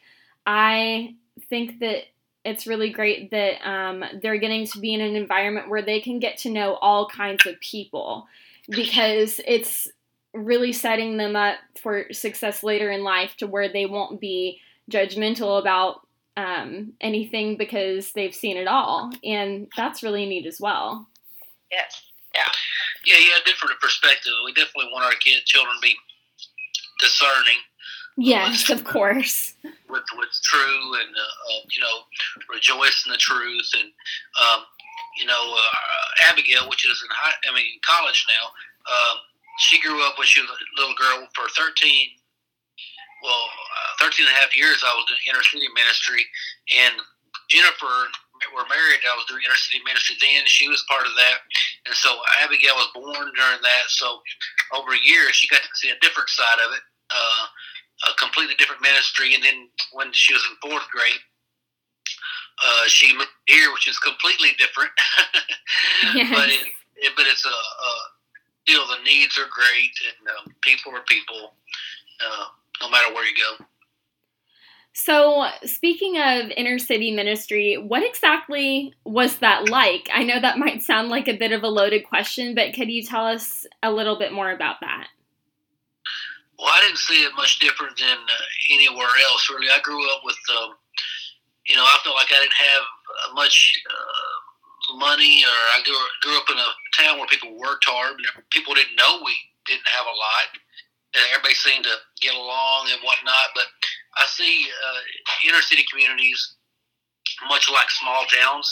I 0.46 1.16
think 1.50 1.80
that 1.80 2.04
it's 2.46 2.68
really 2.68 2.92
great 2.92 3.32
that 3.32 3.68
um, 3.68 4.04
they're 4.22 4.38
getting 4.38 4.66
to 4.68 4.80
be 4.80 4.94
in 4.94 5.02
an 5.02 5.16
environment 5.16 5.70
where 5.70 5.82
they 5.82 6.00
can 6.00 6.20
get 6.20 6.38
to 6.40 6.50
know 6.50 6.76
all 6.76 7.08
kinds 7.08 7.46
of 7.46 7.60
people 7.60 8.28
because 8.70 9.42
it's 9.46 9.88
really 10.34 10.72
setting 10.72 11.18
them 11.18 11.36
up 11.36 11.58
for 11.82 12.06
success 12.12 12.64
later 12.64 12.92
in 12.92 13.04
life 13.04 13.36
to 13.38 13.48
where 13.48 13.72
they 13.72 13.86
won't 13.86 14.22
be 14.22 14.60
judgmental 14.90 15.60
about 15.60 16.02
um, 16.40 16.94
anything 17.02 17.58
because 17.58 18.14
they've 18.14 18.34
seen 18.34 18.58
it 18.58 18.68
all, 18.68 19.12
and 19.24 19.68
that's 19.76 20.04
really 20.04 20.26
neat 20.26 20.46
as 20.46 20.60
well. 20.60 21.08
Yes. 21.72 22.02
Yeah. 22.34 22.52
Yeah, 23.06 23.20
yeah, 23.20 23.36
different 23.46 23.80
perspective. 23.82 24.32
We 24.46 24.54
definitely 24.54 24.92
want 24.92 25.06
our 25.06 25.20
kids, 25.20 25.44
children 25.46 25.76
to 25.76 25.82
be 25.82 25.96
discerning. 27.00 27.60
Yes, 28.18 28.70
of 28.70 28.84
course. 28.84 29.56
With 29.64 30.04
what's 30.16 30.42
true, 30.42 30.94
and 31.00 31.16
uh, 31.16 31.22
uh, 31.22 31.62
you 31.70 31.80
know, 31.80 32.04
rejoice 32.54 33.04
in 33.06 33.12
the 33.12 33.18
truth, 33.18 33.72
and 33.80 33.90
um, 34.44 34.66
you 35.18 35.26
know, 35.26 35.56
uh, 35.56 36.30
Abigail, 36.32 36.70
which 36.70 36.86
is 36.86 37.02
in 37.02 37.10
high, 37.12 37.36
I 37.50 37.56
mean, 37.56 37.80
college 37.86 38.26
now. 38.30 38.48
Um, 38.92 39.18
she 39.60 39.80
grew 39.80 40.06
up 40.06 40.18
when 40.18 40.28
she 40.28 40.42
was 40.42 40.50
a 40.50 40.82
little 40.82 40.96
girl 40.96 41.28
for 41.34 41.48
13 41.56 42.19
well, 43.24 43.46
uh, 43.48 44.06
13 44.06 44.26
and 44.26 44.34
a 44.34 44.40
half 44.40 44.56
years 44.56 44.84
I 44.84 44.94
was 44.96 45.06
doing 45.08 45.24
inner 45.28 45.44
city 45.44 45.68
ministry, 45.76 46.24
and 46.72 46.96
Jennifer 47.50 48.12
we 48.40 48.56
were 48.56 48.68
married. 48.72 49.04
I 49.04 49.16
was 49.20 49.28
doing 49.28 49.44
inner 49.44 49.60
city 49.60 49.84
ministry 49.84 50.16
then. 50.24 50.48
She 50.48 50.72
was 50.72 50.86
part 50.88 51.04
of 51.04 51.12
that, 51.20 51.44
and 51.86 51.96
so 51.96 52.16
Abigail 52.40 52.76
was 52.80 52.92
born 52.96 53.28
during 53.36 53.62
that. 53.62 53.86
So 53.92 54.24
over 54.72 54.96
a 54.96 55.04
year, 55.04 55.28
she 55.36 55.52
got 55.52 55.62
to 55.62 55.72
see 55.76 55.92
a 55.92 56.00
different 56.00 56.30
side 56.30 56.60
of 56.64 56.72
it, 56.72 56.84
uh, 57.12 57.44
a 58.08 58.12
completely 58.16 58.56
different 58.56 58.82
ministry. 58.82 59.36
And 59.36 59.44
then 59.44 59.68
when 59.92 60.12
she 60.16 60.32
was 60.32 60.44
in 60.48 60.56
fourth 60.64 60.88
grade, 60.88 61.24
uh, 62.64 62.88
she 62.88 63.12
moved 63.12 63.36
here, 63.48 63.72
which 63.74 63.88
is 63.88 64.00
completely 64.00 64.56
different. 64.56 64.92
yes. 66.16 66.32
But 66.32 66.48
it, 66.48 66.64
it, 66.96 67.12
but 67.16 67.28
it's 67.28 67.46
a, 67.46 67.50
a 67.50 67.92
still 68.64 68.88
the 68.88 69.04
needs 69.04 69.38
are 69.38 69.50
great, 69.52 69.96
and 70.08 70.22
um, 70.30 70.56
people 70.62 70.94
are 70.96 71.04
people. 71.08 71.56
Uh, 72.20 72.46
no 72.82 72.90
matter 72.90 73.14
where 73.14 73.26
you 73.26 73.36
go. 73.36 73.66
So, 74.94 75.48
speaking 75.64 76.18
of 76.18 76.52
inner 76.58 76.80
city 76.80 77.12
ministry, 77.12 77.78
what 77.78 78.04
exactly 78.04 78.94
was 79.06 79.38
that 79.38 79.70
like? 79.70 80.10
I 80.14 80.24
know 80.24 80.42
that 80.42 80.58
might 80.58 80.82
sound 80.82 81.10
like 81.10 81.28
a 81.28 81.38
bit 81.38 81.52
of 81.52 81.64
a 81.64 81.70
loaded 81.70 82.08
question, 82.08 82.56
but 82.56 82.74
could 82.74 82.90
you 82.90 83.04
tell 83.04 83.26
us 83.26 83.68
a 83.84 83.92
little 83.92 84.18
bit 84.18 84.34
more 84.34 84.52
about 84.52 84.82
that? 84.82 85.08
Well, 86.58 86.68
I 86.68 86.82
didn't 86.82 86.98
see 86.98 87.24
it 87.24 87.32
much 87.38 87.60
different 87.60 87.98
than 87.98 88.18
uh, 88.18 88.44
anywhere 88.72 89.08
else, 89.30 89.50
really. 89.50 89.70
I 89.70 89.80
grew 89.80 90.04
up 90.12 90.22
with, 90.26 90.40
um, 90.58 90.74
you 91.66 91.76
know, 91.78 91.84
I 91.84 91.98
felt 92.04 92.16
like 92.16 92.34
I 92.34 92.42
didn't 92.42 92.60
have 92.60 92.84
uh, 92.84 93.34
much 93.36 93.80
uh, 93.88 94.98
money, 94.98 95.46
or 95.46 95.60
I 95.78 95.82
grew, 95.86 95.96
grew 96.24 96.38
up 96.38 96.50
in 96.50 96.58
a 96.58 97.02
town 97.02 97.20
where 97.20 97.28
people 97.28 97.58
worked 97.58 97.86
hard, 97.88 98.18
and 98.18 98.50
people 98.50 98.74
didn't 98.74 98.98
know 98.98 99.22
we 99.24 99.38
didn't 99.66 99.88
have 99.88 100.08
a 100.08 100.18
lot 100.18 100.60
everybody 101.34 101.56
seemed 101.56 101.84
to 101.86 101.96
get 102.22 102.36
along 102.36 102.90
and 102.92 103.02
whatnot. 103.02 103.54
But 103.56 103.66
I 104.18 104.26
see 104.28 104.68
uh, 104.70 105.00
inner 105.50 105.62
city 105.62 105.86
communities 105.90 106.40
much 107.48 107.70
like 107.72 107.90
small 107.90 108.26
towns. 108.28 108.68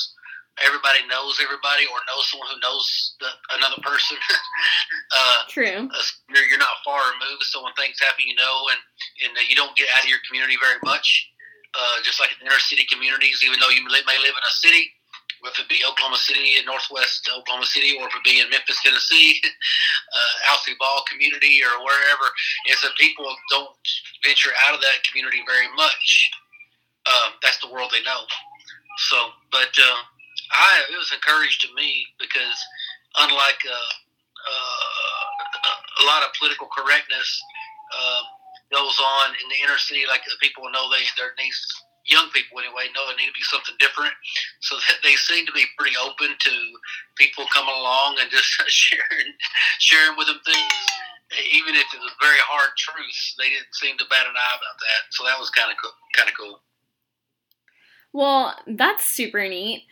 everybody 0.66 1.06
knows 1.06 1.38
everybody 1.38 1.86
or 1.86 2.02
knows 2.10 2.26
someone 2.34 2.50
who 2.50 2.60
knows 2.66 2.86
the, 3.22 3.30
another 3.62 3.78
person. 3.86 4.18
uh, 5.18 5.40
True. 5.50 5.86
you're, 6.34 6.48
you're 6.50 6.62
not 6.62 6.82
far 6.82 7.02
removed, 7.14 7.46
so 7.46 7.62
when 7.62 7.74
things 7.78 8.02
happen, 8.02 8.26
you 8.26 8.36
know, 8.36 8.66
and 8.74 8.82
and 9.22 9.32
uh, 9.38 9.46
you 9.46 9.54
don't 9.54 9.78
get 9.78 9.88
out 9.94 10.04
of 10.04 10.10
your 10.10 10.22
community 10.26 10.58
very 10.58 10.82
much. 10.84 11.30
Uh, 11.78 12.02
just 12.02 12.18
like 12.18 12.34
in 12.34 12.48
inner 12.48 12.58
city 12.58 12.88
communities, 12.90 13.44
even 13.46 13.60
though 13.60 13.70
you 13.70 13.86
may 13.86 14.18
live 14.18 14.34
in 14.34 14.46
a 14.50 14.56
city, 14.66 14.90
whether 15.42 15.62
it 15.62 15.70
be 15.70 15.84
Oklahoma 15.86 16.18
City 16.18 16.58
in 16.58 16.66
northwest 16.66 17.30
Oklahoma 17.30 17.66
City 17.66 17.98
or 18.00 18.08
if 18.08 18.16
it 18.16 18.24
be 18.24 18.40
in 18.40 18.50
Memphis, 18.50 18.82
Tennessee, 18.82 19.42
uh, 19.44 20.52
Alcy 20.52 20.78
Ball 20.80 21.04
community 21.10 21.62
or 21.64 21.84
wherever, 21.84 22.28
is 22.70 22.82
that 22.82 22.96
people 22.98 23.26
don't 23.50 23.76
venture 24.26 24.52
out 24.66 24.74
of 24.74 24.82
that 24.82 25.04
community 25.06 25.44
very 25.46 25.70
much. 25.76 26.32
Um, 27.08 27.40
that's 27.42 27.60
the 27.62 27.72
world 27.72 27.92
they 27.94 28.04
know. 28.04 28.28
So, 29.10 29.18
but 29.52 29.72
uh, 29.78 30.00
I 30.52 30.84
it 30.92 30.98
was 30.98 31.14
encouraged 31.14 31.62
to 31.62 31.74
me 31.76 32.06
because 32.20 32.58
unlike 33.18 33.62
uh, 33.64 33.92
uh, 34.48 36.04
a 36.04 36.06
lot 36.06 36.24
of 36.24 36.34
political 36.38 36.68
correctness 36.68 37.30
um, 37.96 38.26
goes 38.72 38.98
on 39.00 39.32
in 39.38 39.48
the 39.50 39.60
inner 39.64 39.78
city, 39.78 40.04
like 40.08 40.26
the 40.26 40.36
people 40.42 40.68
know 40.72 40.90
they 40.90 41.06
there 41.16 41.32
needs 41.38 41.62
young 42.08 42.32
people 42.32 42.60
anyway 42.60 42.88
know 42.96 43.06
there 43.08 43.20
need 43.20 43.30
to 43.30 43.38
be 43.38 43.46
something 43.46 43.76
different. 43.80 44.16
So 44.60 44.76
that 44.76 45.00
they 45.06 45.16
seem 45.16 45.46
to 45.46 45.56
be 45.56 45.68
pretty 45.78 45.96
open 46.00 46.34
to 46.34 46.54
people 47.16 47.46
coming 47.54 47.76
along 47.76 48.18
and 48.20 48.32
just 48.32 48.48
sharing 48.68 49.36
sharing 49.80 50.18
with 50.18 50.28
them 50.28 50.42
things. 50.44 50.74
Even 51.52 51.76
if 51.76 51.88
it 51.94 52.00
was 52.00 52.16
very 52.24 52.40
hard 52.48 52.72
truths, 52.78 53.36
they 53.38 53.52
didn't 53.52 53.76
seem 53.76 53.98
to 53.98 54.06
bat 54.10 54.26
an 54.26 54.36
eye 54.36 54.56
about 54.56 54.80
that. 54.80 55.12
So 55.12 55.26
that 55.26 55.38
was 55.38 55.50
kind 55.52 55.70
of 55.70 55.76
cool, 55.82 55.92
kind 56.16 56.30
of 56.30 56.36
cool. 56.40 56.62
Well, 58.14 58.56
that's 58.66 59.04
super 59.04 59.48
neat. 59.48 59.84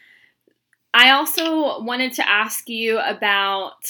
I 0.94 1.12
also 1.12 1.84
wanted 1.84 2.14
to 2.14 2.30
ask 2.30 2.70
you 2.70 3.00
about, 3.00 3.86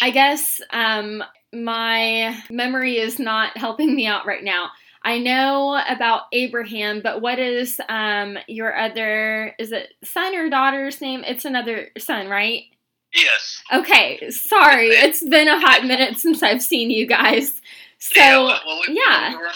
I 0.00 0.10
guess, 0.10 0.62
um, 0.70 1.22
my 1.52 2.42
memory 2.50 2.96
is 2.96 3.18
not 3.18 3.56
helping 3.56 3.94
me 3.94 4.06
out 4.06 4.26
right 4.26 4.42
now. 4.42 4.70
I 5.04 5.18
know 5.18 5.80
about 5.88 6.22
Abraham, 6.32 7.00
but 7.02 7.20
what 7.20 7.38
is 7.38 7.80
um, 7.88 8.38
your 8.46 8.76
other, 8.76 9.54
is 9.58 9.72
it 9.72 9.94
son 10.04 10.34
or 10.36 10.48
daughter's 10.48 11.00
name? 11.00 11.24
It's 11.24 11.44
another 11.44 11.90
son, 11.98 12.28
right? 12.28 12.64
Yes. 13.14 13.62
Okay, 13.72 14.30
sorry. 14.30 14.88
It's 14.88 15.22
been 15.22 15.48
a 15.48 15.60
hot 15.60 15.84
minute 15.84 16.18
since 16.18 16.42
I've 16.42 16.62
seen 16.62 16.90
you 16.90 17.06
guys. 17.06 17.60
So, 17.98 18.20
yeah. 18.20 18.58
Well, 18.64 18.80
we, 18.86 18.94
yeah. 18.94 19.30
We 19.30 19.36
were, 19.36 19.52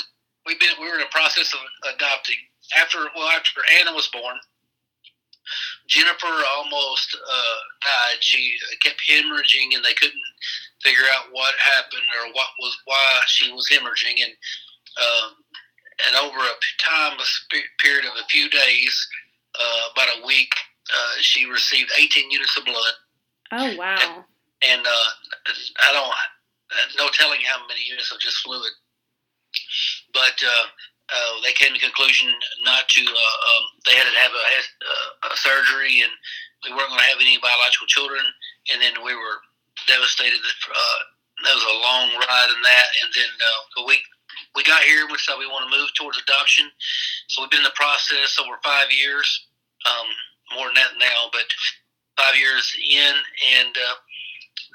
we've 0.46 0.60
been, 0.60 0.68
we 0.80 0.88
were 0.88 0.94
in 0.94 1.00
the 1.00 1.06
process 1.10 1.54
of 1.54 1.60
adopting. 1.94 2.36
After, 2.76 2.98
well, 3.14 3.28
after 3.28 3.60
Anna 3.80 3.92
was 3.94 4.08
born, 4.08 4.36
Jennifer 5.86 6.26
almost 6.56 7.16
uh, 7.16 7.58
died. 7.82 8.18
She 8.20 8.58
kept 8.82 9.00
hemorrhaging, 9.08 9.74
and 9.74 9.84
they 9.84 9.94
couldn't 9.94 10.20
figure 10.82 11.04
out 11.16 11.26
what 11.30 11.54
happened 11.58 12.02
or 12.20 12.32
what 12.32 12.48
was 12.60 12.76
why 12.84 13.20
she 13.26 13.52
was 13.52 13.68
hemorrhaging. 13.70 14.24
And 14.24 14.32
um, 14.96 15.36
and 16.08 16.16
over 16.16 16.38
a 16.38 16.54
time, 16.78 17.18
a 17.18 17.82
period 17.82 18.04
of 18.04 18.12
a 18.20 18.26
few 18.28 18.48
days, 18.50 19.08
uh, 19.58 19.88
about 19.92 20.08
a 20.20 20.26
week, 20.26 20.52
uh, 20.92 21.20
she 21.20 21.46
received 21.46 21.90
18 21.96 22.30
units 22.30 22.56
of 22.56 22.64
blood. 22.64 22.94
Oh 23.52 23.76
wow! 23.76 24.24
And, 24.62 24.80
and 24.80 24.86
uh, 24.86 25.08
I 25.88 25.92
don't 25.92 26.12
no 26.98 27.08
telling 27.12 27.40
how 27.46 27.62
many 27.66 27.80
units 27.86 28.12
of 28.12 28.20
just 28.20 28.42
fluid, 28.42 28.72
but 30.12 30.36
uh, 30.42 30.66
uh, 31.06 31.32
they 31.42 31.52
came 31.52 31.70
to 31.70 31.78
the 31.78 31.86
conclusion 31.86 32.32
not 32.64 32.88
to. 32.90 33.02
Uh, 33.02 33.36
um, 33.46 33.64
they 33.86 33.94
had 33.94 34.08
to 34.08 34.18
have 34.18 34.34
a, 34.34 34.42
uh, 34.42 35.32
a 35.32 35.36
surgery, 35.38 36.02
and 36.02 36.12
we 36.64 36.74
weren't 36.74 36.90
going 36.90 37.00
to 37.00 37.10
have 37.10 37.22
any 37.22 37.38
biological 37.38 37.86
children. 37.86 38.22
And 38.72 38.82
then 38.82 38.98
we 39.04 39.14
were 39.14 39.38
devastated. 39.86 40.42
That, 40.42 40.58
uh, 40.66 41.00
that 41.46 41.54
was 41.54 41.68
a 41.70 41.78
long 41.78 42.10
ride 42.18 42.50
in 42.50 42.60
that. 42.62 42.88
And 43.04 43.08
then 43.14 43.32
uh, 43.38 43.82
a 43.82 43.86
week 43.86 44.02
we 44.56 44.64
got 44.64 44.82
here, 44.82 45.06
we 45.06 45.20
decided 45.20 45.38
we 45.38 45.46
want 45.46 45.70
to 45.70 45.76
move 45.76 45.92
towards 45.94 46.18
adoption. 46.18 46.66
So 47.28 47.42
we've 47.42 47.50
been 47.50 47.60
in 47.60 47.70
the 47.70 47.76
process 47.76 48.40
over 48.40 48.56
five 48.64 48.90
years, 48.90 49.28
um, 49.84 50.08
more 50.56 50.66
than 50.72 50.80
that 50.80 50.96
now, 50.98 51.28
but 51.30 51.44
five 52.16 52.34
years 52.34 52.64
in, 52.80 53.14
and 53.60 53.76
uh, 53.76 53.96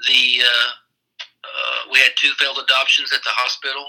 the 0.06 0.22
uh, 0.46 0.70
uh, 1.42 1.78
we 1.90 1.98
had 1.98 2.14
two 2.16 2.30
failed 2.38 2.58
adoptions 2.62 3.12
at 3.12 3.22
the 3.26 3.34
hospital, 3.34 3.84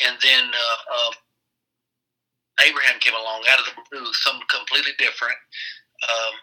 and 0.00 0.16
then 0.24 0.48
uh, 0.48 0.78
uh, 0.88 1.12
Abraham 2.64 2.98
came 3.00 3.14
along 3.14 3.44
out 3.52 3.60
of 3.60 3.68
the 3.68 3.76
blue, 3.92 4.08
something 4.24 4.48
completely 4.48 4.96
different. 4.96 5.36
Um, 6.08 6.34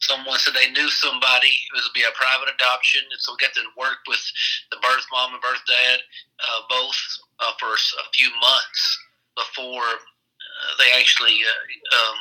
someone 0.00 0.38
said 0.38 0.54
they 0.54 0.70
knew 0.70 0.88
somebody. 0.88 1.48
It 1.48 1.72
was 1.72 1.90
be 1.94 2.04
a 2.04 2.12
private 2.14 2.52
adoption, 2.52 3.02
and 3.08 3.20
so 3.20 3.32
we 3.32 3.42
got 3.42 3.56
to 3.56 3.64
work 3.76 4.04
with 4.06 4.20
the 4.70 4.78
birth 4.84 5.06
mom 5.10 5.32
and 5.32 5.42
birth 5.42 5.64
dad, 5.64 5.98
uh, 6.40 6.60
both 6.68 6.98
uh, 7.40 7.52
for 7.58 7.72
a 7.72 7.80
few 8.18 8.30
months 8.42 8.82
before 9.38 9.86
uh, 9.86 10.72
they 10.82 10.98
actually. 10.98 11.38
Uh, 11.40 12.02
um, 12.02 12.18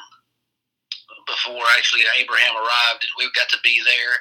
before 1.27 1.59
actually 1.75 2.07
Abraham 2.15 2.55
arrived, 2.55 3.03
and 3.03 3.11
we 3.19 3.27
got 3.35 3.51
to 3.51 3.59
be 3.63 3.83
there 3.83 4.15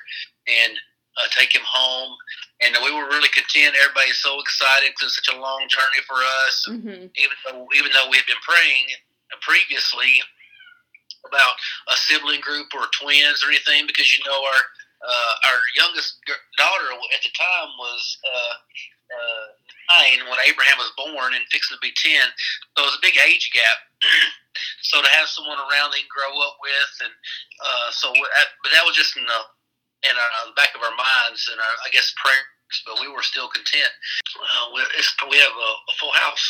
and 0.50 0.74
uh, 1.16 1.28
take 1.32 1.54
him 1.54 1.64
home. 1.64 2.12
And 2.60 2.74
we 2.82 2.92
were 2.92 3.08
really 3.08 3.30
content. 3.30 3.76
Everybody's 3.76 4.18
so 4.18 4.40
excited 4.40 4.92
because 4.92 5.12
it's 5.12 5.20
such 5.22 5.32
a 5.34 5.38
long 5.38 5.64
journey 5.68 6.02
for 6.08 6.18
us. 6.46 6.54
Mm-hmm. 6.68 7.12
Even 7.14 7.36
though 7.46 7.68
even 7.76 7.90
though 7.92 8.08
we 8.10 8.16
had 8.16 8.26
been 8.26 8.42
praying 8.42 8.86
previously 9.42 10.22
about 11.26 11.58
a 11.92 11.96
sibling 11.96 12.40
group 12.40 12.70
or 12.74 12.88
twins 12.96 13.42
or 13.44 13.50
anything, 13.52 13.86
because 13.86 14.10
you 14.10 14.22
know 14.24 14.40
our 14.40 14.62
uh, 15.04 15.34
our 15.52 15.60
youngest 15.76 16.16
daughter 16.56 16.88
at 17.12 17.22
the 17.22 17.32
time 17.36 17.70
was 17.76 18.02
uh, 18.24 18.54
uh, 19.12 19.45
nine 19.90 20.26
when 20.26 20.42
Abraham 20.46 20.78
was 20.78 20.92
born 20.96 21.34
and 21.34 21.44
fixing 21.50 21.76
to 21.76 21.82
be 21.82 21.94
ten. 21.96 22.26
So 22.74 22.84
it 22.84 22.88
was 22.90 22.98
a 22.98 23.06
big 23.06 23.18
age 23.18 23.50
gap. 23.54 23.78
so 24.82 25.00
to 25.00 25.10
have 25.16 25.28
someone 25.30 25.58
around 25.58 25.92
they 25.92 26.04
can 26.04 26.12
grow 26.12 26.32
up 26.42 26.56
with, 26.60 26.92
and 27.06 27.14
uh, 27.62 27.88
so 27.90 28.12
that, 28.12 28.48
but 28.62 28.72
that 28.72 28.84
was 28.84 28.96
just 28.96 29.16
in 29.16 29.24
the 29.24 29.40
in 30.08 30.14
our, 30.14 30.30
the 30.50 30.58
back 30.58 30.74
of 30.74 30.82
our 30.82 30.94
minds 30.94 31.48
and 31.50 31.58
our 31.60 31.74
I 31.84 31.90
guess 31.92 32.14
prayers. 32.16 32.44
But 32.84 33.00
we 33.00 33.08
were 33.08 33.22
still 33.22 33.48
content. 33.48 33.94
Uh, 34.34 34.74
we, 34.74 34.82
we 35.30 35.38
have 35.38 35.54
a, 35.54 35.70
a, 35.86 35.94
full 36.00 36.10
house. 36.12 36.46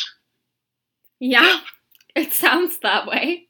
Yeah, 1.19 1.59
it 2.15 2.33
sounds 2.33 2.79
that 2.79 3.05
way. 3.05 3.47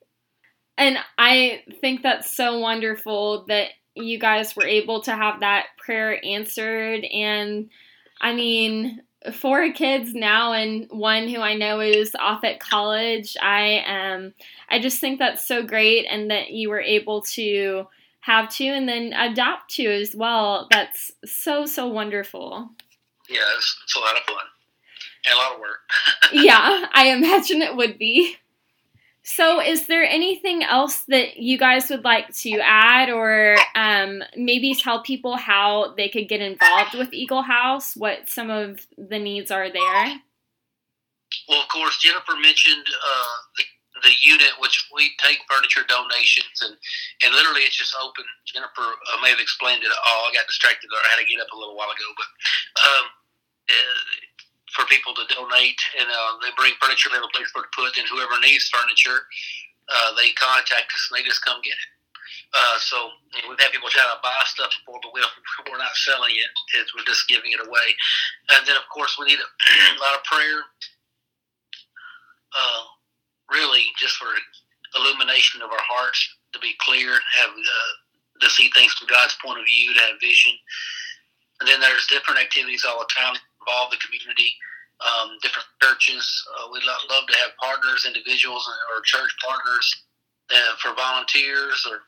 And 0.77 0.97
I 1.17 1.63
think 1.81 2.03
that's 2.03 2.35
so 2.35 2.59
wonderful 2.59 3.45
that 3.47 3.69
you 3.95 4.19
guys 4.19 4.55
were 4.55 4.67
able 4.67 5.01
to 5.03 5.11
have 5.11 5.39
that 5.39 5.67
prayer 5.77 6.23
answered. 6.23 7.03
And 7.05 7.69
I 8.21 8.33
mean, 8.33 9.01
four 9.33 9.71
kids 9.71 10.13
now 10.13 10.53
and 10.53 10.87
one 10.89 11.27
who 11.27 11.39
I 11.39 11.53
know 11.53 11.79
is 11.79 12.15
off 12.19 12.43
at 12.43 12.59
college. 12.59 13.35
I 13.41 13.79
um 13.79 14.33
I 14.69 14.79
just 14.79 14.99
think 14.99 15.19
that's 15.19 15.45
so 15.45 15.63
great 15.63 16.05
and 16.09 16.31
that 16.31 16.51
you 16.51 16.69
were 16.69 16.81
able 16.81 17.21
to 17.21 17.87
have 18.21 18.49
two 18.49 18.65
and 18.65 18.87
then 18.87 19.13
adopt 19.13 19.71
two 19.71 19.89
as 19.89 20.15
well. 20.15 20.67
That's 20.71 21.11
so 21.25 21.65
so 21.65 21.87
wonderful. 21.87 22.69
Yeah, 23.29 23.39
it's, 23.57 23.77
it's 23.83 23.95
a 23.95 23.99
lot 23.99 24.15
of 24.17 24.23
fun 24.23 24.45
and 25.25 25.33
a 25.33 25.37
lot 25.37 25.53
of 25.53 25.59
work. 25.59 25.79
yeah, 26.33 26.85
I 26.93 27.09
imagine 27.09 27.61
it 27.61 27.75
would 27.75 27.97
be. 27.97 28.35
So, 29.27 29.59
is 29.59 29.87
there 29.87 30.07
anything 30.07 30.63
else 30.63 31.03
that 31.11 31.35
you 31.35 31.57
guys 31.59 31.89
would 31.89 32.05
like 32.05 32.33
to 32.47 32.63
add, 32.63 33.09
or 33.09 33.57
um, 33.75 34.23
maybe 34.37 34.73
tell 34.73 35.03
people 35.03 35.35
how 35.35 35.93
they 35.97 36.07
could 36.07 36.29
get 36.29 36.39
involved 36.39 36.95
with 36.95 37.11
Eagle 37.11 37.41
House? 37.41 37.97
What 37.97 38.29
some 38.29 38.49
of 38.49 38.87
the 38.97 39.19
needs 39.19 39.51
are 39.51 39.67
there? 39.67 40.23
Well, 41.49 41.59
of 41.59 41.67
course, 41.67 41.99
Jennifer 41.99 42.39
mentioned 42.39 42.87
uh, 42.87 43.35
the, 43.59 43.63
the 44.07 44.15
unit, 44.23 44.55
which 44.63 44.87
we 44.95 45.11
take 45.19 45.43
furniture 45.51 45.83
donations, 45.83 46.63
and, 46.63 46.79
and 47.27 47.35
literally 47.35 47.67
it's 47.67 47.75
just 47.75 47.97
open. 47.99 48.23
Jennifer 48.47 48.95
uh, 49.11 49.19
may 49.21 49.35
have 49.35 49.43
explained 49.43 49.83
it 49.83 49.91
all. 50.07 50.23
I 50.23 50.31
got 50.31 50.47
distracted, 50.47 50.87
or 50.87 51.03
I 51.03 51.19
had 51.19 51.19
to 51.19 51.27
get 51.27 51.43
up 51.43 51.51
a 51.51 51.59
little 51.59 51.75
while 51.75 51.91
ago, 51.91 52.07
but 52.15 52.31
um, 52.79 53.05
uh, 53.67 53.99
for 54.77 54.85
people 54.85 55.17
to 55.17 55.25
donate, 55.33 55.81
and 55.97 56.05
uh, 56.05 56.37
they 56.45 56.53
bring 56.53 56.77
furniture, 56.77 57.09
they 57.09 57.17
have 57.17 57.25
a 57.25 57.33
place 57.33 57.49
for 57.49 57.65
it 57.65 57.73
to 57.73 57.73
put, 57.73 57.97
and 57.97 58.05
whoever 58.05 58.37
needs 58.37 58.69
furniture, 58.69 59.25
uh, 59.89 60.13
they 60.13 60.29
contact 60.37 60.93
us 60.93 61.09
and 61.09 61.17
they 61.17 61.25
just 61.25 61.41
come 61.41 61.57
get 61.65 61.73
it. 61.73 61.91
Uh, 62.53 62.77
so 62.77 63.09
you 63.33 63.41
know, 63.41 63.49
we've 63.49 63.59
had 63.59 63.73
people 63.73 63.89
try 63.89 64.05
to 64.05 64.21
buy 64.21 64.37
stuff 64.45 64.69
before, 64.69 65.01
but 65.01 65.11
we 65.17 65.19
we're 65.67 65.81
not 65.81 65.97
selling 66.05 66.37
it; 66.37 66.51
it's, 66.77 66.93
we're 66.93 67.09
just 67.09 67.25
giving 67.25 67.51
it 67.51 67.65
away. 67.65 67.89
And 68.53 68.61
then, 68.69 68.77
of 68.77 68.85
course, 68.93 69.17
we 69.17 69.25
need 69.25 69.41
a, 69.41 69.49
a 69.97 69.99
lot 69.99 70.15
of 70.15 70.23
prayer. 70.29 70.61
Uh, 72.53 72.83
really, 73.49 73.89
just 73.97 74.15
for 74.15 74.29
illumination 74.95 75.65
of 75.65 75.73
our 75.73 75.85
hearts 75.89 76.21
to 76.53 76.59
be 76.59 76.77
clear, 76.79 77.11
have 77.11 77.51
uh, 77.51 77.93
to 78.39 78.47
see 78.49 78.69
things 78.71 78.93
from 78.93 79.09
God's 79.09 79.35
point 79.43 79.59
of 79.59 79.65
view, 79.65 79.93
to 79.93 79.99
have 80.07 80.21
vision. 80.21 80.53
And 81.59 81.67
then 81.67 81.81
there's 81.81 82.07
different 82.07 82.39
activities 82.39 82.85
all 82.85 82.99
the 82.99 83.09
time 83.09 83.35
involve 83.67 83.91
the 83.91 83.99
community, 83.99 84.55
um, 85.03 85.35
different 85.43 85.67
churches. 85.83 86.23
Uh, 86.55 86.71
we'd 86.71 86.87
love, 86.87 87.03
love 87.11 87.27
to 87.27 87.35
have 87.43 87.51
partners, 87.59 88.07
individuals, 88.07 88.63
or 88.95 89.03
church 89.03 89.35
partners 89.43 89.85
uh, 90.55 90.73
for 90.79 90.95
volunteers 90.95 91.83
or 91.83 92.07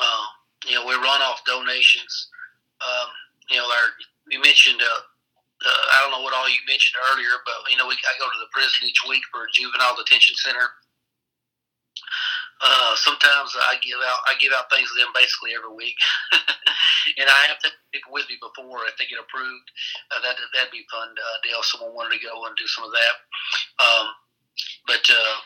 uh, 0.00 0.26
you 0.66 0.74
know, 0.74 0.84
we 0.86 0.94
run 0.96 1.20
off 1.22 1.44
donations. 1.44 2.28
Um, 2.80 3.08
you 3.50 3.56
know, 3.58 3.68
our 3.68 3.86
you 4.30 4.40
mentioned. 4.40 4.80
Uh, 4.80 5.02
uh, 5.64 5.84
I 5.96 6.04
don't 6.04 6.12
know 6.12 6.20
what 6.20 6.34
all 6.34 6.50
you 6.50 6.60
mentioned 6.68 7.00
earlier, 7.08 7.40
but 7.46 7.70
you 7.70 7.78
know, 7.78 7.88
we, 7.88 7.94
I 7.94 8.12
go 8.20 8.26
to 8.28 8.40
the 8.42 8.50
prison 8.52 8.84
each 8.84 9.00
week 9.08 9.22
for 9.32 9.48
a 9.48 9.52
juvenile 9.54 9.96
detention 9.96 10.34
center. 10.36 10.66
Uh, 12.64 12.96
sometimes 12.96 13.52
I 13.68 13.76
give 13.84 14.00
out 14.00 14.20
I 14.24 14.34
give 14.40 14.52
out 14.56 14.72
things 14.72 14.88
to 14.88 14.96
them 14.96 15.12
basically 15.12 15.52
every 15.52 15.68
week, 15.76 15.96
and 17.20 17.28
I 17.28 17.40
have 17.52 17.60
to 17.60 17.70
pick 17.92 18.08
with 18.08 18.24
me 18.32 18.40
before 18.40 18.88
if 18.88 18.96
they 18.96 19.04
get 19.04 19.20
approved. 19.20 19.68
Uh, 20.08 20.24
that 20.24 20.40
that'd 20.56 20.72
be 20.72 20.88
fun, 20.88 21.12
uh, 21.12 21.36
Dale. 21.44 21.60
Someone 21.62 21.92
wanted 21.92 22.16
to 22.16 22.24
go 22.24 22.32
and 22.48 22.56
do 22.56 22.64
some 22.66 22.88
of 22.88 22.92
that, 22.96 23.14
um, 23.84 24.06
but 24.88 25.04
uh, 25.12 25.36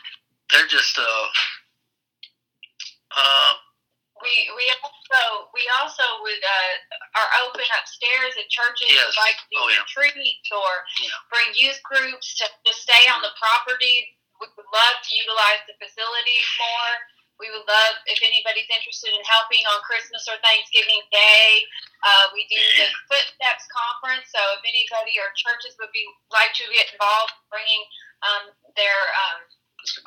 they're 0.51 0.71
just 0.71 0.95
uh, 0.95 1.27
uh, 3.19 3.51
we 4.21 4.31
we 4.55 4.65
also 4.83 5.47
we 5.55 5.63
also 5.81 6.03
would 6.23 6.43
uh, 6.43 6.73
are 7.19 7.29
open 7.47 7.65
upstairs 7.79 8.35
at 8.39 8.47
churches 8.51 8.91
Yes. 8.91 9.15
like 9.19 9.39
do 9.51 9.59
Oh, 9.59 9.67
yeah. 9.71 9.83
retreats 9.83 10.49
or 10.51 10.71
Yeah. 11.03 11.15
bring 11.31 11.49
youth 11.55 11.79
groups 11.83 12.35
to, 12.39 12.45
to 12.47 12.71
stay 12.75 13.03
on 13.11 13.21
the 13.23 13.31
property. 13.39 14.07
We 14.39 14.47
would 14.55 14.71
love 14.71 14.95
to 15.03 15.11
utilize 15.11 15.61
the 15.67 15.75
facilities 15.79 16.47
more. 16.57 16.93
We 17.39 17.47
would 17.55 17.63
love 17.63 17.95
if 18.11 18.19
anybody's 18.19 18.67
interested 18.67 19.15
in 19.15 19.23
helping 19.23 19.63
on 19.71 19.79
Christmas 19.87 20.27
or 20.27 20.35
Thanksgiving 20.43 20.99
Day. 21.07 21.63
Uh, 22.03 22.31
we 22.35 22.43
do 22.51 22.59
the 22.75 22.87
Footsteps 23.07 23.63
Conference, 23.71 24.27
so 24.27 24.39
if 24.59 24.63
anybody 24.67 25.15
or 25.23 25.31
churches 25.39 25.79
would 25.79 25.91
be 25.95 26.03
like 26.35 26.51
to 26.59 26.67
get 26.67 26.91
involved, 26.91 27.31
bringing 27.47 27.79
um, 28.27 28.51
their 28.75 28.99
um, 29.23 29.39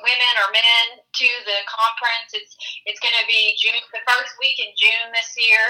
women 0.05 0.35
or 0.45 0.49
men 0.53 1.01
to 1.01 1.29
the 1.49 1.59
conference. 1.65 2.37
It's 2.37 2.53
it's 2.85 3.01
going 3.01 3.17
to 3.17 3.27
be 3.29 3.57
June, 3.57 3.81
the 3.93 4.05
first 4.05 4.37
week 4.37 4.61
in 4.61 4.73
June 4.77 5.09
this 5.17 5.33
year, 5.37 5.63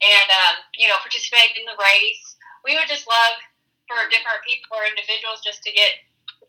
and 0.00 0.28
um, 0.48 0.64
you 0.76 0.88
know 0.88 0.96
participate 1.04 1.56
in 1.60 1.68
the 1.68 1.76
race. 1.76 2.24
We 2.64 2.78
would 2.78 2.88
just 2.88 3.04
love 3.04 3.36
for 3.90 4.08
different 4.08 4.40
people 4.46 4.78
or 4.78 4.86
individuals 4.88 5.44
just 5.44 5.60
to 5.66 5.70
get 5.74 5.92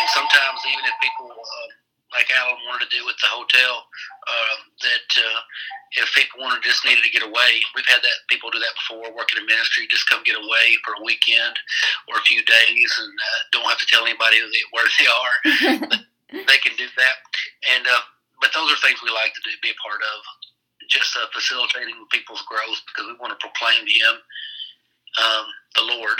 and 0.00 0.06
sometimes 0.12 0.60
even 0.68 0.84
if 0.84 0.96
people 1.00 1.30
uh, 1.32 1.68
like 2.12 2.28
Alan 2.32 2.56
wanted 2.64 2.88
to 2.88 2.96
do 2.96 3.04
with 3.04 3.16
the 3.20 3.28
hotel, 3.28 3.84
uh, 4.24 4.56
that 4.80 5.08
uh, 5.20 5.40
if 6.00 6.08
people 6.16 6.40
wanted 6.40 6.64
just 6.64 6.84
needed 6.84 7.04
to 7.04 7.12
get 7.12 7.24
away, 7.24 7.60
we've 7.76 7.88
had 7.88 8.00
that 8.00 8.18
people 8.32 8.48
do 8.48 8.60
that 8.60 8.76
before, 8.80 9.12
working 9.12 9.40
in 9.40 9.46
ministry, 9.46 9.84
just 9.92 10.08
come 10.08 10.24
get 10.24 10.36
away 10.36 10.76
for 10.84 10.96
a 10.96 11.04
weekend 11.04 11.56
or 12.08 12.16
a 12.16 12.24
few 12.28 12.40
days 12.44 12.90
and 13.00 13.12
uh, 13.12 13.40
don't 13.52 13.68
have 13.68 13.80
to 13.80 13.88
tell 13.88 14.08
anybody 14.08 14.40
where 14.72 14.88
they 14.96 15.08
are 15.08 16.04
they 16.32 16.58
can 16.60 16.76
do 16.76 16.86
that. 16.96 17.16
And 17.74 17.86
uh, 17.86 18.04
but 18.40 18.50
those 18.54 18.70
are 18.72 18.80
things 18.84 19.02
we 19.02 19.10
like 19.10 19.34
to 19.34 19.42
do, 19.44 19.50
be 19.62 19.70
a 19.70 19.82
part 19.82 20.00
of, 20.00 20.18
just 20.88 21.16
uh, 21.16 21.26
facilitating 21.34 21.94
people's 22.10 22.42
growth 22.48 22.80
because 22.86 23.06
we 23.08 23.16
want 23.20 23.32
to 23.32 23.40
proclaim 23.40 23.84
Him, 23.86 24.14
um, 25.18 25.44
the 25.76 25.84
Lord, 25.84 26.18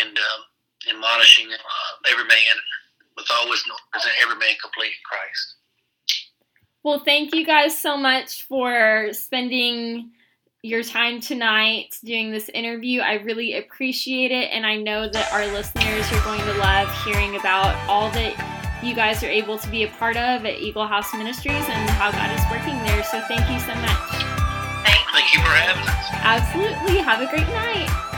and 0.00 0.16
um, 0.16 0.40
admonishing 0.88 1.48
uh, 1.52 1.92
every 2.12 2.24
man 2.24 2.56
with 3.16 3.26
always 3.30 3.62
present 3.92 4.14
every 4.22 4.36
man 4.36 4.54
complete 4.62 4.94
in 4.94 5.04
Christ. 5.04 5.56
Well, 6.82 7.00
thank 7.04 7.34
you 7.34 7.44
guys 7.44 7.78
so 7.78 7.96
much 7.96 8.44
for 8.44 9.08
spending 9.12 10.12
your 10.62 10.82
time 10.82 11.20
tonight 11.20 11.96
doing 12.04 12.30
this 12.30 12.48
interview. 12.50 13.00
I 13.00 13.14
really 13.14 13.58
appreciate 13.58 14.30
it, 14.30 14.50
and 14.50 14.64
I 14.64 14.76
know 14.76 15.08
that 15.08 15.32
our 15.32 15.46
listeners 15.46 16.10
are 16.12 16.24
going 16.24 16.40
to 16.40 16.54
love 16.54 16.90
hearing 17.04 17.36
about 17.36 17.76
all 17.88 18.10
that 18.10 18.49
you 18.82 18.94
guys 18.94 19.22
are 19.22 19.28
able 19.28 19.58
to 19.58 19.68
be 19.68 19.84
a 19.84 19.88
part 19.88 20.16
of 20.16 20.44
at 20.44 20.58
Eagle 20.58 20.86
House 20.86 21.12
Ministries 21.14 21.68
and 21.68 21.90
how 21.90 22.10
God 22.10 22.30
is 22.32 22.44
working 22.50 22.76
there. 22.84 23.02
So 23.04 23.20
thank 23.28 23.48
you 23.50 23.58
so 23.60 23.74
much. 23.74 24.24
Thank 24.84 25.04
you. 25.04 25.12
Thank 25.12 25.34
you 25.34 25.40
for 25.40 25.54
having 25.54 25.86
us. 25.86 26.06
Absolutely. 26.12 26.98
Have 27.02 27.20
a 27.20 27.26
great 27.26 27.48
night. 27.48 28.09